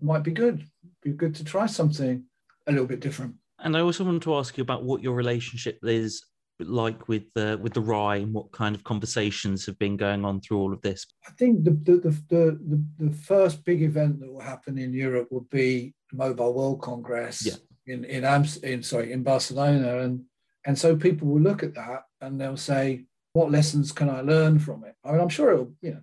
might 0.00 0.22
be 0.22 0.30
good. 0.30 0.64
Be 1.02 1.10
good 1.10 1.34
to 1.36 1.44
try 1.44 1.66
something 1.66 2.24
a 2.66 2.72
little 2.72 2.86
bit 2.86 3.00
different. 3.00 3.34
And 3.62 3.76
I 3.76 3.80
also 3.80 4.04
wanted 4.04 4.22
to 4.22 4.36
ask 4.36 4.56
you 4.56 4.62
about 4.62 4.84
what 4.84 5.02
your 5.02 5.14
relationship 5.14 5.78
is 5.82 6.24
like 6.58 7.08
with 7.08 7.24
the 7.34 7.58
with 7.60 7.74
the 7.74 7.80
RAI 7.80 8.18
and 8.18 8.32
what 8.32 8.52
kind 8.52 8.74
of 8.74 8.84
conversations 8.84 9.66
have 9.66 9.78
been 9.78 9.96
going 9.96 10.24
on 10.24 10.40
through 10.40 10.58
all 10.58 10.72
of 10.72 10.80
this? 10.82 11.06
I 11.26 11.32
think 11.32 11.64
the 11.64 11.70
the 11.70 11.96
the, 12.28 12.60
the, 12.68 12.84
the 12.98 13.12
first 13.14 13.64
big 13.64 13.82
event 13.82 14.20
that 14.20 14.32
will 14.32 14.40
happen 14.40 14.78
in 14.78 14.92
Europe 14.92 15.28
will 15.30 15.46
be 15.50 15.94
the 16.10 16.16
Mobile 16.16 16.54
World 16.54 16.82
Congress 16.82 17.44
yeah. 17.44 17.54
in 17.92 18.04
in, 18.04 18.24
Amst- 18.24 18.64
in 18.64 18.82
sorry 18.82 19.12
in 19.12 19.22
Barcelona, 19.22 20.00
and 20.00 20.22
and 20.66 20.78
so 20.78 20.96
people 20.96 21.28
will 21.28 21.40
look 21.40 21.62
at 21.62 21.74
that 21.74 22.04
and 22.20 22.40
they'll 22.40 22.56
say, 22.56 23.04
what 23.32 23.50
lessons 23.50 23.90
can 23.90 24.08
I 24.08 24.20
learn 24.20 24.58
from 24.58 24.84
it? 24.84 24.94
I 25.04 25.12
mean, 25.12 25.20
I'm 25.20 25.28
sure 25.28 25.52
it'll 25.52 25.72
you 25.80 25.92
know 25.92 26.02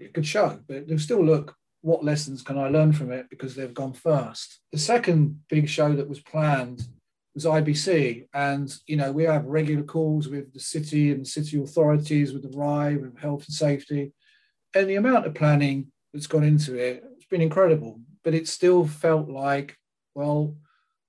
a 0.00 0.08
good 0.08 0.26
show, 0.26 0.58
but 0.66 0.88
they'll 0.88 0.98
still 0.98 1.24
look 1.24 1.54
what 1.84 2.02
lessons 2.02 2.40
can 2.40 2.56
I 2.56 2.68
learn 2.68 2.94
from 2.94 3.12
it 3.12 3.28
because 3.28 3.54
they've 3.54 3.74
gone 3.74 3.92
first. 3.92 4.60
The 4.72 4.78
second 4.78 5.42
big 5.50 5.68
show 5.68 5.92
that 5.92 6.08
was 6.08 6.18
planned 6.18 6.88
was 7.34 7.44
IBC, 7.44 8.26
and 8.32 8.74
you 8.86 8.96
know 8.96 9.12
we 9.12 9.24
have 9.24 9.44
regular 9.44 9.82
calls 9.82 10.26
with 10.26 10.50
the 10.54 10.60
city 10.60 11.12
and 11.12 11.28
city 11.28 11.62
authorities, 11.62 12.32
with 12.32 12.42
the 12.42 12.56
RAI, 12.56 12.96
with 12.96 13.18
health 13.18 13.44
and 13.46 13.54
safety, 13.54 14.14
and 14.74 14.88
the 14.88 14.94
amount 14.94 15.26
of 15.26 15.34
planning 15.34 15.88
that's 16.14 16.26
gone 16.26 16.42
into 16.42 16.74
it, 16.74 16.96
it 16.96 17.02
has 17.02 17.24
been 17.28 17.42
incredible. 17.42 18.00
But 18.22 18.32
it 18.34 18.48
still 18.48 18.86
felt 18.86 19.28
like, 19.28 19.76
well, 20.14 20.56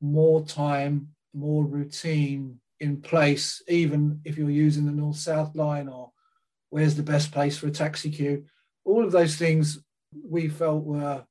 more 0.01 0.46
time, 0.46 1.08
more 1.34 1.63
routine 1.63 2.60
in 2.82 3.01
place, 3.01 3.62
even 3.70 4.20
if 4.25 4.38
you're 4.38 4.50
using 4.50 4.86
the 4.86 4.91
north 4.91 5.15
south 5.15 5.55
line 5.55 5.88
or 5.88 6.12
where's 6.70 6.96
the 6.96 7.03
best 7.03 7.32
place 7.32 7.58
for 7.58 7.67
a 7.67 7.72
taxi 7.72 8.12
queue. 8.12 8.44
All 8.84 9.05
of 9.05 9.13
those 9.13 9.38
things 9.38 9.79
we 10.13 10.47
felt 10.47 10.83
were 10.83 11.24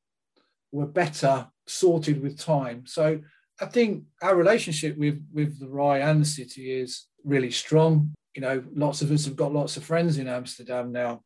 were 0.73 0.87
better 0.87 1.49
sorted 1.67 2.21
with 2.21 2.39
time. 2.39 2.85
So 2.87 3.21
I 3.61 3.67
think 3.67 4.05
our 4.23 4.35
relationship 4.35 4.97
with 4.99 5.25
with 5.33 5.59
the 5.61 5.69
RAI 5.69 6.01
and 6.01 6.21
the 6.21 6.27
city 6.27 6.73
is 6.73 7.07
really 7.25 7.51
strong. 7.51 8.13
You 8.35 8.43
know, 8.43 8.65
lots 8.75 9.01
of 9.01 9.11
us 9.11 9.25
have 9.27 9.37
got 9.37 9.55
lots 9.55 9.77
of 9.77 9.85
friends 9.85 10.19
in 10.19 10.27
Amsterdam 10.27 10.91
now. 10.93 11.23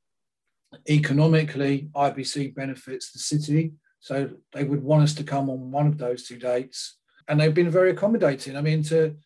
Economically, 0.88 1.88
IBC 1.96 2.54
benefits 2.54 3.10
the 3.10 3.18
city, 3.18 3.72
so 4.00 4.28
they 4.52 4.64
would 4.64 4.82
want 4.82 5.02
us 5.02 5.14
to 5.14 5.24
come 5.24 5.48
on 5.48 5.70
one 5.70 5.86
of 5.86 5.96
those 5.96 6.24
two 6.24 6.38
dates, 6.38 6.98
and 7.26 7.40
they've 7.40 7.54
been 7.54 7.70
very 7.70 7.90
accommodating. 7.90 8.54
I 8.54 8.60
mean, 8.60 8.82
to 8.84 9.16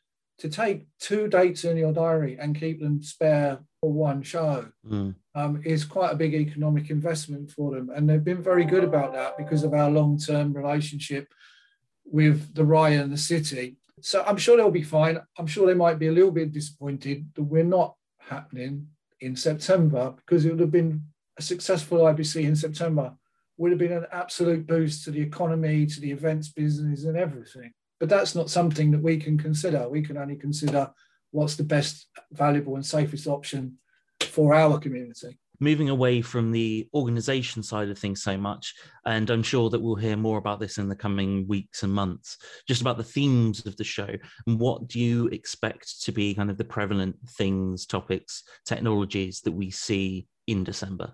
to 0.42 0.48
take 0.48 0.86
two 0.98 1.28
dates 1.28 1.62
in 1.62 1.76
your 1.76 1.92
diary 1.92 2.36
and 2.36 2.58
keep 2.58 2.80
them 2.80 3.00
spare 3.00 3.60
for 3.80 3.92
one 3.92 4.24
show 4.24 4.66
mm. 4.84 5.14
um, 5.36 5.62
is 5.64 5.84
quite 5.84 6.10
a 6.10 6.16
big 6.16 6.34
economic 6.34 6.90
investment 6.90 7.48
for 7.52 7.70
them. 7.70 7.90
And 7.94 8.10
they've 8.10 8.24
been 8.24 8.42
very 8.42 8.64
good 8.64 8.82
about 8.82 9.12
that 9.12 9.38
because 9.38 9.62
of 9.62 9.72
our 9.72 9.88
long 9.88 10.18
term 10.18 10.52
relationship 10.52 11.32
with 12.04 12.52
the 12.56 12.64
RAI 12.64 12.94
and 12.94 13.12
the 13.12 13.16
city. 13.16 13.76
So 14.00 14.24
I'm 14.26 14.36
sure 14.36 14.56
they'll 14.56 14.72
be 14.72 14.82
fine. 14.82 15.20
I'm 15.38 15.46
sure 15.46 15.64
they 15.64 15.74
might 15.74 16.00
be 16.00 16.08
a 16.08 16.12
little 16.12 16.32
bit 16.32 16.50
disappointed 16.50 17.30
that 17.36 17.44
we're 17.44 17.62
not 17.62 17.94
happening 18.18 18.88
in 19.20 19.36
September 19.36 20.12
because 20.16 20.44
it 20.44 20.50
would 20.50 20.58
have 20.58 20.72
been 20.72 21.04
a 21.38 21.42
successful 21.42 21.98
IBC 21.98 22.42
in 22.42 22.56
September 22.56 23.14
would 23.58 23.70
have 23.70 23.78
been 23.78 23.92
an 23.92 24.06
absolute 24.10 24.66
boost 24.66 25.04
to 25.04 25.12
the 25.12 25.20
economy, 25.20 25.86
to 25.86 26.00
the 26.00 26.10
events 26.10 26.48
business, 26.48 27.04
and 27.04 27.16
everything. 27.16 27.72
But 28.02 28.08
that's 28.08 28.34
not 28.34 28.50
something 28.50 28.90
that 28.90 29.00
we 29.00 29.16
can 29.16 29.38
consider. 29.38 29.88
We 29.88 30.02
can 30.02 30.16
only 30.16 30.34
consider 30.34 30.90
what's 31.30 31.54
the 31.54 31.62
best, 31.62 32.08
valuable, 32.32 32.74
and 32.74 32.84
safest 32.84 33.28
option 33.28 33.78
for 34.22 34.56
our 34.56 34.80
community. 34.80 35.38
Moving 35.60 35.88
away 35.88 36.20
from 36.20 36.50
the 36.50 36.88
organization 36.94 37.62
side 37.62 37.90
of 37.90 37.96
things 37.96 38.20
so 38.20 38.36
much, 38.36 38.74
and 39.06 39.30
I'm 39.30 39.44
sure 39.44 39.70
that 39.70 39.80
we'll 39.80 39.94
hear 39.94 40.16
more 40.16 40.38
about 40.38 40.58
this 40.58 40.78
in 40.78 40.88
the 40.88 40.96
coming 40.96 41.46
weeks 41.46 41.84
and 41.84 41.92
months, 41.92 42.38
just 42.66 42.80
about 42.80 42.96
the 42.96 43.04
themes 43.04 43.66
of 43.66 43.76
the 43.76 43.84
show 43.84 44.08
and 44.48 44.58
what 44.58 44.88
do 44.88 44.98
you 44.98 45.28
expect 45.28 46.02
to 46.02 46.10
be 46.10 46.34
kind 46.34 46.50
of 46.50 46.58
the 46.58 46.64
prevalent 46.64 47.14
things, 47.38 47.86
topics, 47.86 48.42
technologies 48.66 49.42
that 49.42 49.52
we 49.52 49.70
see 49.70 50.26
in 50.48 50.64
December? 50.64 51.12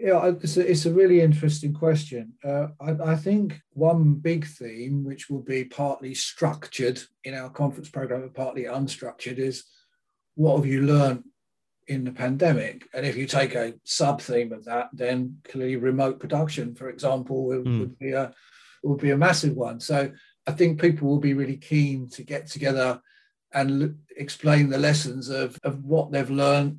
Yeah, 0.00 0.32
it's 0.40 0.56
a, 0.56 0.70
it's 0.70 0.86
a 0.86 0.92
really 0.92 1.20
interesting 1.20 1.74
question. 1.74 2.34
Uh, 2.44 2.68
I, 2.80 3.12
I, 3.12 3.16
think 3.16 3.60
one 3.72 4.14
big 4.14 4.46
theme, 4.46 5.04
which 5.04 5.28
will 5.28 5.42
be 5.42 5.64
partly 5.64 6.14
structured 6.14 7.02
in 7.24 7.34
our 7.34 7.50
conference 7.50 7.88
program 7.88 8.22
and 8.22 8.32
partly 8.32 8.64
unstructured, 8.64 9.38
is 9.38 9.64
what 10.36 10.56
have 10.56 10.66
you 10.66 10.82
learned 10.82 11.24
in 11.88 12.04
the 12.04 12.12
pandemic? 12.12 12.88
And 12.94 13.04
if 13.04 13.16
you 13.16 13.26
take 13.26 13.56
a 13.56 13.74
sub 13.82 14.20
theme 14.20 14.52
of 14.52 14.64
that, 14.66 14.90
then 14.92 15.38
clearly 15.44 15.76
remote 15.76 16.20
production, 16.20 16.76
for 16.76 16.90
example, 16.90 17.46
would, 17.46 17.64
mm. 17.64 17.80
would 17.80 17.98
be 17.98 18.12
a 18.12 18.32
would 18.84 19.00
be 19.00 19.10
a 19.10 19.16
massive 19.16 19.56
one. 19.56 19.80
So 19.80 20.12
I 20.46 20.52
think 20.52 20.80
people 20.80 21.08
will 21.08 21.18
be 21.18 21.34
really 21.34 21.56
keen 21.56 22.08
to 22.10 22.22
get 22.22 22.46
together 22.46 23.00
and 23.52 23.82
l- 23.82 23.94
explain 24.16 24.68
the 24.68 24.78
lessons 24.78 25.28
of, 25.28 25.58
of 25.64 25.84
what 25.84 26.12
they've 26.12 26.30
learned 26.30 26.78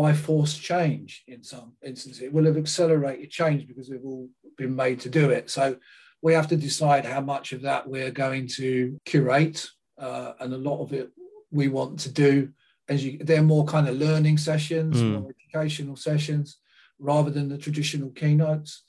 by 0.00 0.14
forced 0.14 0.62
change 0.62 1.22
in 1.26 1.42
some 1.42 1.72
instances. 1.84 2.22
It 2.22 2.32
will 2.32 2.46
have 2.46 2.56
accelerated 2.56 3.30
change 3.30 3.68
because 3.68 3.90
we've 3.90 4.04
all 4.10 4.30
been 4.56 4.74
made 4.74 4.98
to 5.00 5.10
do 5.10 5.28
it. 5.28 5.50
So 5.50 5.76
we 6.22 6.32
have 6.32 6.48
to 6.48 6.56
decide 6.56 7.04
how 7.04 7.20
much 7.20 7.52
of 7.52 7.60
that 7.62 7.86
we're 7.86 8.10
going 8.10 8.46
to 8.60 8.98
curate, 9.04 9.68
uh, 9.98 10.32
and 10.40 10.54
a 10.54 10.64
lot 10.68 10.80
of 10.82 10.94
it 10.94 11.10
we 11.50 11.68
want 11.68 11.98
to 12.00 12.10
do. 12.10 12.48
As 12.88 13.04
you, 13.04 13.18
they're 13.18 13.42
more 13.42 13.66
kind 13.66 13.88
of 13.88 13.96
learning 13.96 14.38
sessions, 14.38 14.96
mm. 14.96 15.20
more 15.20 15.32
educational 15.38 15.96
sessions, 15.96 16.58
rather 16.98 17.30
than 17.30 17.48
the 17.50 17.58
traditional 17.58 18.10
keynotes. 18.10 18.82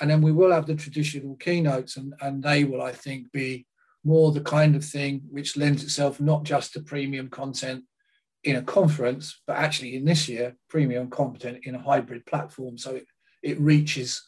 And 0.00 0.10
then 0.10 0.20
we 0.20 0.32
will 0.32 0.52
have 0.52 0.66
the 0.66 0.76
traditional 0.76 1.36
keynotes, 1.36 1.96
and, 1.96 2.12
and 2.20 2.42
they 2.42 2.64
will, 2.64 2.82
I 2.82 2.92
think, 2.92 3.32
be 3.32 3.66
more 4.04 4.32
the 4.32 4.42
kind 4.42 4.76
of 4.76 4.84
thing 4.84 5.22
which 5.30 5.56
lends 5.56 5.82
itself 5.82 6.20
not 6.20 6.44
just 6.44 6.74
to 6.74 6.80
premium 6.80 7.28
content 7.30 7.84
in 8.44 8.56
a 8.56 8.62
conference, 8.62 9.40
but 9.46 9.56
actually 9.56 9.96
in 9.96 10.04
this 10.04 10.28
year, 10.28 10.56
premium 10.68 11.10
competent 11.10 11.64
in 11.64 11.74
a 11.74 11.82
hybrid 11.82 12.24
platform. 12.26 12.78
So 12.78 12.96
it, 12.96 13.06
it 13.42 13.60
reaches 13.60 14.22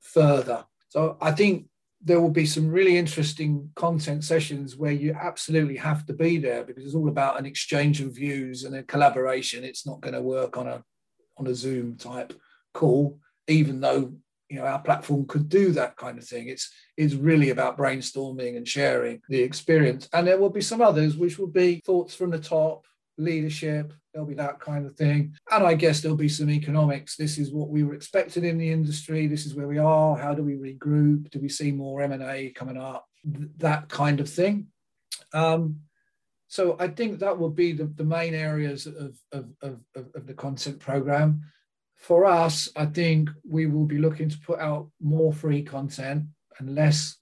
further. 0.00 0.64
So 0.88 1.16
I 1.20 1.32
think 1.32 1.66
there 2.02 2.20
will 2.20 2.30
be 2.30 2.46
some 2.46 2.70
really 2.70 2.98
interesting 2.98 3.70
content 3.74 4.24
sessions 4.24 4.76
where 4.76 4.92
you 4.92 5.16
absolutely 5.18 5.76
have 5.76 6.04
to 6.06 6.12
be 6.12 6.36
there 6.36 6.62
because 6.62 6.84
it's 6.84 6.94
all 6.94 7.08
about 7.08 7.38
an 7.38 7.46
exchange 7.46 8.00
of 8.00 8.14
views 8.14 8.64
and 8.64 8.76
a 8.76 8.82
collaboration. 8.82 9.64
It's 9.64 9.86
not 9.86 10.02
going 10.02 10.14
to 10.14 10.20
work 10.20 10.56
on 10.56 10.68
a 10.68 10.84
on 11.36 11.46
a 11.46 11.54
Zoom 11.54 11.96
type 11.96 12.32
call, 12.74 13.18
even 13.48 13.80
though 13.80 14.12
you 14.50 14.56
know 14.56 14.66
our 14.66 14.80
platform 14.80 15.26
could 15.26 15.48
do 15.48 15.72
that 15.72 15.96
kind 15.96 16.18
of 16.18 16.24
thing. 16.24 16.48
It's 16.48 16.70
it's 16.96 17.14
really 17.14 17.50
about 17.50 17.78
brainstorming 17.78 18.56
and 18.56 18.68
sharing 18.68 19.22
the 19.30 19.42
experience. 19.42 20.08
And 20.12 20.26
there 20.26 20.38
will 20.38 20.50
be 20.50 20.60
some 20.60 20.82
others 20.82 21.16
which 21.16 21.38
will 21.38 21.48
be 21.48 21.82
thoughts 21.86 22.14
from 22.14 22.30
the 22.30 22.38
top, 22.38 22.84
leadership, 23.16 23.92
there'll 24.12 24.28
be 24.28 24.34
that 24.34 24.60
kind 24.60 24.86
of 24.86 24.96
thing. 24.96 25.34
And 25.50 25.64
I 25.64 25.74
guess 25.74 26.00
there'll 26.00 26.16
be 26.16 26.28
some 26.28 26.50
economics. 26.50 27.16
This 27.16 27.38
is 27.38 27.52
what 27.52 27.68
we 27.68 27.84
were 27.84 27.94
expected 27.94 28.44
in 28.44 28.58
the 28.58 28.70
industry. 28.70 29.26
This 29.26 29.46
is 29.46 29.54
where 29.54 29.68
we 29.68 29.78
are. 29.78 30.16
How 30.16 30.34
do 30.34 30.42
we 30.42 30.54
regroup? 30.54 31.30
Do 31.30 31.40
we 31.40 31.48
see 31.48 31.72
more 31.72 32.02
M&A 32.02 32.50
coming 32.50 32.76
up? 32.76 33.06
That 33.24 33.88
kind 33.88 34.20
of 34.20 34.28
thing. 34.28 34.68
Um, 35.32 35.80
so 36.48 36.76
I 36.78 36.88
think 36.88 37.18
that 37.18 37.38
will 37.38 37.50
be 37.50 37.72
the, 37.72 37.86
the 37.86 38.04
main 38.04 38.34
areas 38.34 38.86
of, 38.86 39.16
of, 39.32 39.48
of, 39.62 39.80
of 40.14 40.26
the 40.26 40.34
content 40.34 40.78
program. 40.78 41.42
For 41.96 42.26
us, 42.26 42.68
I 42.76 42.86
think 42.86 43.30
we 43.48 43.66
will 43.66 43.86
be 43.86 43.98
looking 43.98 44.28
to 44.28 44.38
put 44.38 44.60
out 44.60 44.90
more 45.00 45.32
free 45.32 45.62
content 45.62 46.24
and 46.58 46.74
less 46.74 47.16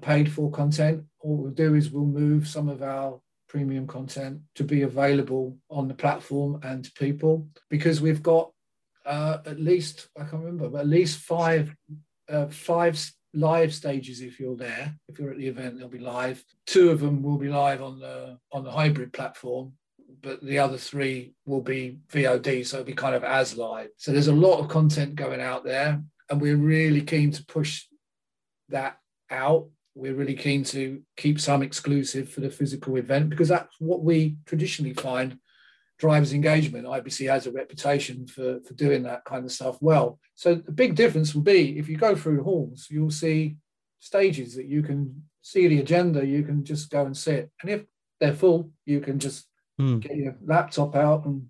paid 0.00 0.32
for 0.32 0.50
content. 0.50 1.04
All 1.20 1.36
we'll 1.36 1.50
do 1.50 1.74
is 1.74 1.90
we'll 1.90 2.04
move 2.04 2.46
some 2.46 2.68
of 2.68 2.82
our 2.82 3.20
premium 3.50 3.84
content 3.84 4.40
to 4.54 4.62
be 4.62 4.82
available 4.82 5.58
on 5.68 5.88
the 5.88 5.94
platform 5.94 6.60
and 6.62 6.84
to 6.84 6.92
people 6.92 7.48
because 7.68 8.00
we've 8.00 8.22
got 8.22 8.52
uh, 9.04 9.38
at 9.44 9.58
least 9.58 10.08
I 10.16 10.20
can't 10.20 10.44
remember, 10.44 10.68
but 10.68 10.82
at 10.82 10.86
least 10.86 11.18
five 11.18 11.74
uh, 12.28 12.46
five 12.46 12.94
live 13.34 13.74
stages 13.74 14.20
if 14.20 14.38
you're 14.38 14.56
there. 14.56 14.94
If 15.08 15.18
you're 15.18 15.32
at 15.32 15.38
the 15.38 15.48
event, 15.48 15.78
they'll 15.78 15.88
be 15.88 15.98
live. 15.98 16.44
Two 16.66 16.90
of 16.90 17.00
them 17.00 17.22
will 17.22 17.38
be 17.38 17.48
live 17.48 17.82
on 17.82 17.98
the 17.98 18.38
on 18.52 18.62
the 18.62 18.70
hybrid 18.70 19.12
platform. 19.12 19.72
but 20.22 20.44
the 20.44 20.58
other 20.58 20.76
three 20.76 21.32
will 21.46 21.62
be 21.62 21.98
VOD, 22.12 22.66
so 22.66 22.76
it'll 22.76 22.86
be 22.86 22.92
kind 22.92 23.14
of 23.14 23.24
as 23.24 23.56
live. 23.56 23.90
So 23.96 24.12
there's 24.12 24.28
a 24.28 24.44
lot 24.46 24.60
of 24.60 24.68
content 24.68 25.14
going 25.16 25.40
out 25.40 25.64
there, 25.64 26.02
and 26.28 26.40
we're 26.40 26.56
really 26.56 27.02
keen 27.02 27.30
to 27.32 27.44
push 27.44 27.86
that 28.68 28.98
out. 29.30 29.68
We're 30.00 30.14
really 30.14 30.34
keen 30.34 30.64
to 30.64 31.02
keep 31.18 31.38
some 31.38 31.62
exclusive 31.62 32.30
for 32.30 32.40
the 32.40 32.50
physical 32.50 32.96
event 32.96 33.28
because 33.28 33.48
that's 33.48 33.76
what 33.78 34.02
we 34.02 34.38
traditionally 34.46 34.94
find 34.94 35.38
drives 35.98 36.32
engagement. 36.32 36.86
IBC 36.86 37.30
has 37.30 37.46
a 37.46 37.52
reputation 37.52 38.26
for, 38.26 38.60
for 38.66 38.72
doing 38.72 39.02
that 39.02 39.24
kind 39.26 39.44
of 39.44 39.52
stuff 39.52 39.76
well. 39.82 40.18
So 40.34 40.54
the 40.54 40.72
big 40.72 40.94
difference 40.94 41.34
will 41.34 41.42
be 41.42 41.78
if 41.78 41.86
you 41.86 41.98
go 41.98 42.16
through 42.16 42.42
halls, 42.42 42.86
you'll 42.90 43.10
see 43.10 43.58
stages 43.98 44.54
that 44.56 44.64
you 44.64 44.82
can 44.82 45.22
see 45.42 45.68
the 45.68 45.80
agenda, 45.80 46.26
you 46.26 46.44
can 46.44 46.64
just 46.64 46.90
go 46.90 47.04
and 47.04 47.14
sit. 47.14 47.50
And 47.60 47.70
if 47.70 47.82
they're 48.20 48.32
full, 48.34 48.70
you 48.86 49.00
can 49.00 49.18
just 49.18 49.46
mm. 49.78 50.00
get 50.00 50.16
your 50.16 50.36
laptop 50.42 50.96
out 50.96 51.26
and 51.26 51.46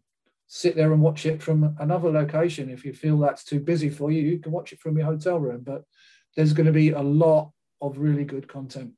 sit 0.48 0.74
there 0.74 0.92
and 0.92 1.00
watch 1.00 1.24
it 1.24 1.40
from 1.40 1.76
another 1.78 2.10
location. 2.10 2.68
If 2.68 2.84
you 2.84 2.92
feel 2.92 3.18
that's 3.18 3.44
too 3.44 3.60
busy 3.60 3.88
for 3.88 4.10
you, 4.10 4.22
you 4.22 4.40
can 4.40 4.50
watch 4.50 4.72
it 4.72 4.80
from 4.80 4.98
your 4.98 5.06
hotel 5.06 5.38
room. 5.38 5.62
But 5.64 5.84
there's 6.34 6.52
going 6.52 6.66
to 6.66 6.72
be 6.72 6.90
a 6.90 7.00
lot 7.00 7.52
of 7.80 7.98
really 7.98 8.24
good 8.24 8.48
content. 8.48 8.92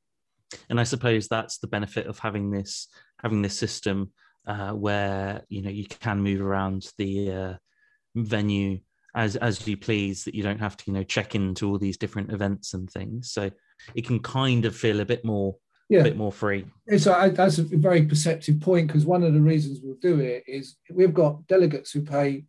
And 0.69 0.79
I 0.79 0.83
suppose 0.83 1.27
that's 1.27 1.57
the 1.57 1.67
benefit 1.67 2.07
of 2.07 2.19
having 2.19 2.51
this 2.51 2.87
having 3.21 3.41
this 3.41 3.57
system 3.57 4.11
uh, 4.45 4.71
where 4.71 5.43
you 5.49 5.61
know 5.61 5.69
you 5.69 5.85
can 5.85 6.21
move 6.21 6.41
around 6.41 6.87
the 6.97 7.31
uh, 7.31 7.53
venue 8.15 8.79
as 9.15 9.35
as 9.35 9.65
you 9.67 9.77
please. 9.77 10.25
That 10.25 10.35
you 10.35 10.43
don't 10.43 10.59
have 10.59 10.77
to 10.77 10.83
you 10.87 10.93
know 10.93 11.03
check 11.03 11.35
into 11.35 11.69
all 11.69 11.79
these 11.79 11.97
different 11.97 12.31
events 12.31 12.73
and 12.73 12.89
things. 12.89 13.31
So 13.31 13.49
it 13.95 14.05
can 14.05 14.19
kind 14.19 14.65
of 14.65 14.75
feel 14.75 14.99
a 14.99 15.05
bit 15.05 15.25
more 15.25 15.55
yeah. 15.89 15.99
a 15.99 16.03
bit 16.03 16.17
more 16.17 16.31
free. 16.31 16.65
It's 16.87 17.05
a, 17.05 17.31
that's 17.33 17.57
a 17.57 17.63
very 17.63 18.05
perceptive 18.05 18.59
point 18.59 18.87
because 18.87 19.05
one 19.05 19.23
of 19.23 19.33
the 19.33 19.41
reasons 19.41 19.79
we'll 19.81 19.95
do 20.01 20.19
it 20.19 20.43
is 20.47 20.77
we've 20.91 21.13
got 21.13 21.45
delegates 21.47 21.91
who 21.91 22.01
pay 22.01 22.45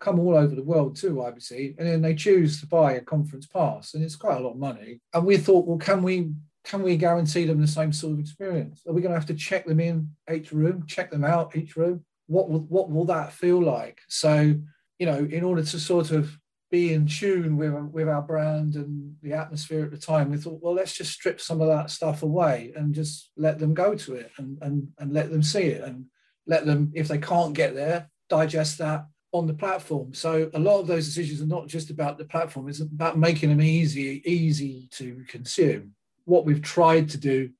come 0.00 0.18
all 0.18 0.36
over 0.36 0.54
the 0.54 0.62
world 0.62 0.96
to 0.96 1.16
IBC, 1.16 1.78
and 1.78 1.86
then 1.86 2.02
they 2.02 2.14
choose 2.14 2.60
to 2.60 2.66
buy 2.66 2.92
a 2.92 3.00
conference 3.00 3.46
pass, 3.46 3.94
and 3.94 4.02
it's 4.02 4.16
quite 4.16 4.36
a 4.36 4.40
lot 4.40 4.52
of 4.52 4.58
money. 4.58 5.00
And 5.14 5.24
we 5.24 5.36
thought, 5.36 5.66
well, 5.66 5.78
can 5.78 6.02
we 6.02 6.32
can 6.64 6.82
we 6.82 6.96
guarantee 6.96 7.44
them 7.44 7.60
the 7.60 7.66
same 7.66 7.92
sort 7.92 8.14
of 8.14 8.18
experience? 8.18 8.82
Are 8.86 8.92
we 8.92 9.00
going 9.00 9.12
to 9.12 9.18
have 9.18 9.28
to 9.28 9.34
check 9.34 9.66
them 9.66 9.78
in 9.78 10.10
each 10.32 10.50
room, 10.50 10.84
check 10.86 11.12
them 11.12 11.24
out 11.24 11.54
each 11.54 11.76
room? 11.76 12.04
What 12.26 12.50
will 12.50 12.60
what 12.60 12.90
will 12.90 13.04
that 13.06 13.32
feel 13.32 13.62
like? 13.62 14.00
So, 14.08 14.54
you 14.98 15.06
know, 15.06 15.18
in 15.30 15.44
order 15.44 15.62
to 15.62 15.78
sort 15.78 16.10
of 16.10 16.36
be 16.70 16.92
in 16.92 17.06
tune 17.06 17.56
with 17.56 17.72
with 17.92 18.08
our 18.08 18.22
brand 18.22 18.74
and 18.74 19.14
the 19.22 19.32
atmosphere 19.32 19.84
at 19.84 19.92
the 19.92 19.98
time, 19.98 20.30
we 20.30 20.38
thought, 20.38 20.60
well, 20.60 20.74
let's 20.74 20.96
just 20.96 21.12
strip 21.12 21.40
some 21.40 21.60
of 21.60 21.68
that 21.68 21.90
stuff 21.90 22.22
away 22.22 22.72
and 22.74 22.94
just 22.94 23.30
let 23.36 23.58
them 23.58 23.74
go 23.74 23.94
to 23.94 24.14
it 24.14 24.32
and 24.38 24.58
and 24.62 24.88
and 24.98 25.12
let 25.12 25.30
them 25.30 25.42
see 25.42 25.64
it 25.64 25.82
and 25.82 26.06
let 26.46 26.64
them, 26.64 26.92
if 26.94 27.08
they 27.08 27.18
can't 27.18 27.54
get 27.54 27.74
there, 27.74 28.08
digest 28.28 28.78
that 28.78 29.06
on 29.38 29.46
the 29.46 29.54
platform. 29.54 30.14
So 30.14 30.50
a 30.54 30.58
lot 30.58 30.80
of 30.80 30.86
those 30.86 31.06
decisions 31.06 31.40
are 31.40 31.46
not 31.46 31.66
just 31.68 31.90
about 31.90 32.18
the 32.18 32.24
platform; 32.24 32.68
it's 32.68 32.80
about 32.80 33.18
making 33.18 33.50
them 33.50 33.62
easy 33.62 34.22
easy 34.24 34.88
to 34.92 35.24
consume 35.28 35.94
what 36.26 36.44
we've 36.44 36.62
tried 36.62 37.08
to 37.08 37.18
do 37.18 37.50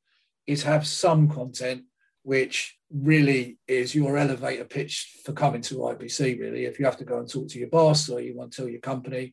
is 0.47 0.63
have 0.63 0.87
some 0.87 1.29
content 1.29 1.85
which 2.23 2.77
really 2.91 3.59
is 3.67 3.95
your 3.95 4.19
elevator 4.19 4.65
pitch 4.65 5.21
for 5.25 5.33
coming 5.33 5.61
to 5.63 5.77
IBC. 5.77 6.39
Really, 6.39 6.65
if 6.67 6.79
you 6.79 6.85
have 6.85 6.99
to 6.99 7.05
go 7.05 7.19
and 7.19 7.31
talk 7.31 7.49
to 7.49 7.59
your 7.59 7.69
boss 7.69 8.09
or 8.09 8.21
you 8.21 8.37
want 8.37 8.53
to 8.53 8.57
tell 8.57 8.69
your 8.69 8.81
company, 8.81 9.33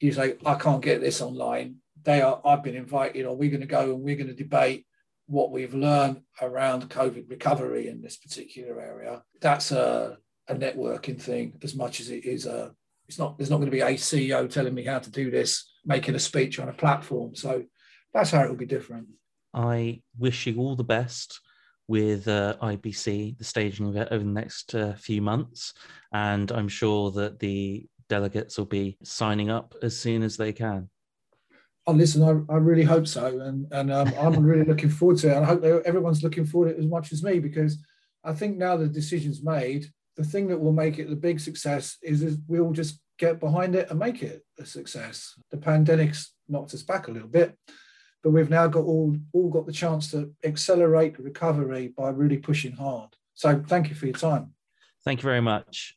you 0.00 0.12
say, 0.12 0.36
"I 0.44 0.54
can't 0.54 0.82
get 0.82 1.00
this 1.00 1.20
online." 1.22 1.76
They 2.02 2.20
are. 2.20 2.40
I've 2.44 2.62
been 2.62 2.76
invited, 2.76 3.24
or 3.24 3.34
we're 3.34 3.50
going 3.50 3.62
to 3.62 3.66
go 3.66 3.94
and 3.94 4.02
we're 4.02 4.16
going 4.16 4.28
to 4.28 4.34
debate 4.34 4.86
what 5.26 5.50
we've 5.50 5.74
learned 5.74 6.20
around 6.40 6.90
COVID 6.90 7.28
recovery 7.28 7.88
in 7.88 8.02
this 8.02 8.16
particular 8.16 8.80
area. 8.80 9.22
That's 9.40 9.72
a, 9.72 10.18
a 10.48 10.54
networking 10.54 11.20
thing 11.20 11.58
as 11.62 11.74
much 11.74 12.00
as 12.00 12.10
it 12.10 12.24
is 12.24 12.46
a. 12.46 12.72
It's 13.08 13.18
not. 13.18 13.38
There's 13.38 13.50
not 13.50 13.58
going 13.58 13.70
to 13.70 13.76
be 13.76 13.80
a 13.80 13.94
CEO 13.94 14.50
telling 14.50 14.74
me 14.74 14.84
how 14.84 14.98
to 14.98 15.10
do 15.10 15.30
this, 15.30 15.72
making 15.84 16.14
a 16.14 16.18
speech 16.18 16.58
on 16.58 16.68
a 16.68 16.72
platform. 16.72 17.34
So 17.34 17.64
that's 18.12 18.30
how 18.30 18.42
it 18.42 18.48
will 18.48 18.56
be 18.56 18.66
different. 18.66 19.06
I 19.54 20.02
wish 20.18 20.46
you 20.46 20.58
all 20.58 20.76
the 20.76 20.84
best 20.84 21.40
with 21.88 22.26
uh, 22.28 22.56
IBC, 22.60 23.38
the 23.38 23.44
staging 23.44 23.86
of 23.86 23.96
it 23.96 24.08
over 24.10 24.24
the 24.24 24.30
next 24.30 24.74
uh, 24.74 24.94
few 24.94 25.22
months. 25.22 25.74
And 26.12 26.50
I'm 26.50 26.68
sure 26.68 27.10
that 27.12 27.38
the 27.38 27.86
delegates 28.08 28.58
will 28.58 28.66
be 28.66 28.98
signing 29.02 29.50
up 29.50 29.74
as 29.82 29.98
soon 29.98 30.22
as 30.22 30.36
they 30.36 30.52
can. 30.52 30.88
Oh, 31.86 31.92
listen, 31.92 32.22
I, 32.22 32.52
I 32.52 32.56
really 32.56 32.82
hope 32.82 33.06
so. 33.06 33.40
And, 33.40 33.66
and 33.70 33.92
um, 33.92 34.12
I'm 34.18 34.34
really 34.44 34.64
looking 34.64 34.90
forward 34.90 35.18
to 35.18 35.30
it. 35.30 35.36
And 35.36 35.44
I 35.44 35.48
hope 35.48 35.62
everyone's 35.84 36.24
looking 36.24 36.44
forward 36.44 36.70
to 36.70 36.74
it 36.76 36.80
as 36.80 36.86
much 36.86 37.12
as 37.12 37.22
me 37.22 37.38
because 37.38 37.78
I 38.24 38.32
think 38.32 38.56
now 38.56 38.76
the 38.76 38.88
decision's 38.88 39.42
made, 39.42 39.88
the 40.16 40.24
thing 40.24 40.48
that 40.48 40.58
will 40.58 40.72
make 40.72 40.98
it 40.98 41.08
the 41.08 41.16
big 41.16 41.40
success 41.40 41.98
is, 42.02 42.22
is 42.22 42.38
we'll 42.48 42.72
just 42.72 43.00
get 43.18 43.40
behind 43.40 43.74
it 43.74 43.90
and 43.90 43.98
make 43.98 44.22
it 44.22 44.44
a 44.58 44.66
success. 44.66 45.38
The 45.50 45.56
pandemic's 45.56 46.32
knocked 46.48 46.74
us 46.74 46.82
back 46.82 47.08
a 47.08 47.10
little 47.10 47.28
bit 47.28 47.56
but 48.26 48.32
we've 48.32 48.50
now 48.50 48.66
got 48.66 48.82
all 48.82 49.16
all 49.32 49.48
got 49.48 49.66
the 49.66 49.72
chance 49.72 50.10
to 50.10 50.32
accelerate 50.42 51.16
recovery 51.20 51.94
by 51.96 52.08
really 52.08 52.38
pushing 52.38 52.72
hard. 52.72 53.10
So 53.34 53.62
thank 53.68 53.88
you 53.88 53.94
for 53.94 54.06
your 54.06 54.16
time. 54.16 54.52
Thank 55.04 55.20
you 55.20 55.26
very 55.26 55.40
much. 55.40 55.96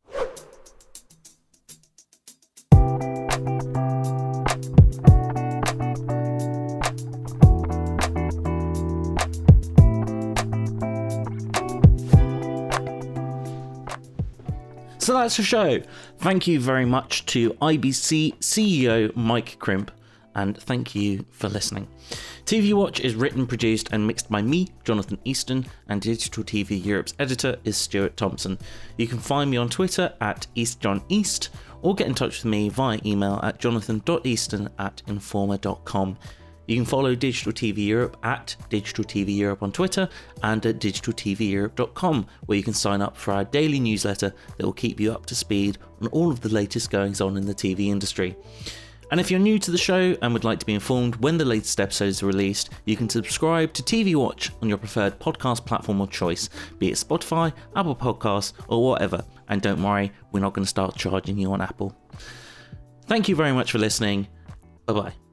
So 15.09 15.15
that's 15.15 15.37
the 15.37 15.43
show. 15.43 15.81
Thank 16.19 16.45
you 16.45 16.59
very 16.59 16.85
much 16.85 17.25
to 17.33 17.49
IBC 17.53 18.37
CEO 18.41 19.15
Mike 19.15 19.57
Crimp 19.57 19.89
and 20.35 20.55
thank 20.55 20.93
you 20.93 21.25
for 21.31 21.49
listening. 21.49 21.87
TV 22.45 22.75
Watch 22.75 22.99
is 22.99 23.15
written, 23.15 23.47
produced, 23.47 23.89
and 23.91 24.05
mixed 24.05 24.29
by 24.29 24.43
me, 24.43 24.67
Jonathan 24.83 25.17
Easton, 25.25 25.65
and 25.87 25.99
Digital 25.99 26.43
TV 26.43 26.85
Europe's 26.85 27.15
editor 27.17 27.57
is 27.63 27.75
Stuart 27.75 28.17
Thomson. 28.17 28.59
You 28.97 29.07
can 29.07 29.17
find 29.17 29.49
me 29.49 29.57
on 29.57 29.69
Twitter 29.69 30.13
at 30.21 30.45
EastJohnEast 30.55 31.49
or 31.81 31.95
get 31.95 32.05
in 32.05 32.13
touch 32.13 32.43
with 32.43 32.51
me 32.51 32.69
via 32.69 32.99
email 33.03 33.39
at 33.41 33.57
jonathan.easton 33.57 34.69
at 34.77 35.01
informa.com. 35.07 36.17
You 36.69 36.75
can 36.75 36.85
follow 36.85 37.15
Digital 37.15 37.51
TV 37.51 37.87
Europe 37.87 38.15
at 38.21 38.55
Digital 38.69 39.03
TV 39.03 39.35
Europe 39.35 39.63
on 39.63 39.71
Twitter 39.71 40.07
and 40.43 40.63
at 40.67 40.77
digitaltveurope.com, 40.77 42.27
where 42.45 42.57
you 42.59 42.63
can 42.63 42.75
sign 42.75 43.01
up 43.01 43.17
for 43.17 43.33
our 43.33 43.43
daily 43.43 43.79
newsletter 43.79 44.31
that 44.55 44.63
will 44.63 44.71
keep 44.71 44.99
you 44.99 45.11
up 45.11 45.25
to 45.25 45.35
speed 45.35 45.79
on 45.99 46.09
all 46.09 46.29
of 46.29 46.41
the 46.41 46.49
latest 46.49 46.91
goings 46.91 47.21
on 47.21 47.37
in 47.37 47.47
the 47.47 47.55
TV 47.55 47.87
industry. 47.87 48.35
And 49.09 49.19
if 49.19 49.31
you're 49.31 49.39
new 49.39 49.57
to 49.57 49.71
the 49.71 49.79
show 49.79 50.15
and 50.21 50.31
would 50.31 50.43
like 50.43 50.59
to 50.59 50.65
be 50.67 50.75
informed 50.75 51.15
when 51.15 51.39
the 51.39 51.43
latest 51.43 51.79
episodes 51.79 52.21
are 52.21 52.27
released, 52.27 52.69
you 52.85 52.95
can 52.95 53.09
subscribe 53.09 53.73
to 53.73 53.81
TV 53.81 54.13
Watch 54.13 54.51
on 54.61 54.69
your 54.69 54.77
preferred 54.77 55.19
podcast 55.19 55.65
platform 55.65 56.01
of 56.01 56.11
choice, 56.11 56.49
be 56.77 56.89
it 56.89 56.97
Spotify, 56.97 57.51
Apple 57.75 57.95
Podcasts, 57.95 58.53
or 58.67 58.83
whatever. 58.83 59.25
And 59.47 59.59
don't 59.59 59.81
worry, 59.81 60.11
we're 60.31 60.39
not 60.39 60.53
going 60.53 60.65
to 60.65 60.69
start 60.69 60.95
charging 60.95 61.39
you 61.39 61.51
on 61.51 61.61
Apple. 61.61 61.95
Thank 63.07 63.27
you 63.27 63.35
very 63.35 63.53
much 63.53 63.71
for 63.71 63.79
listening. 63.79 64.27
Bye 64.85 64.93
bye. 64.93 65.28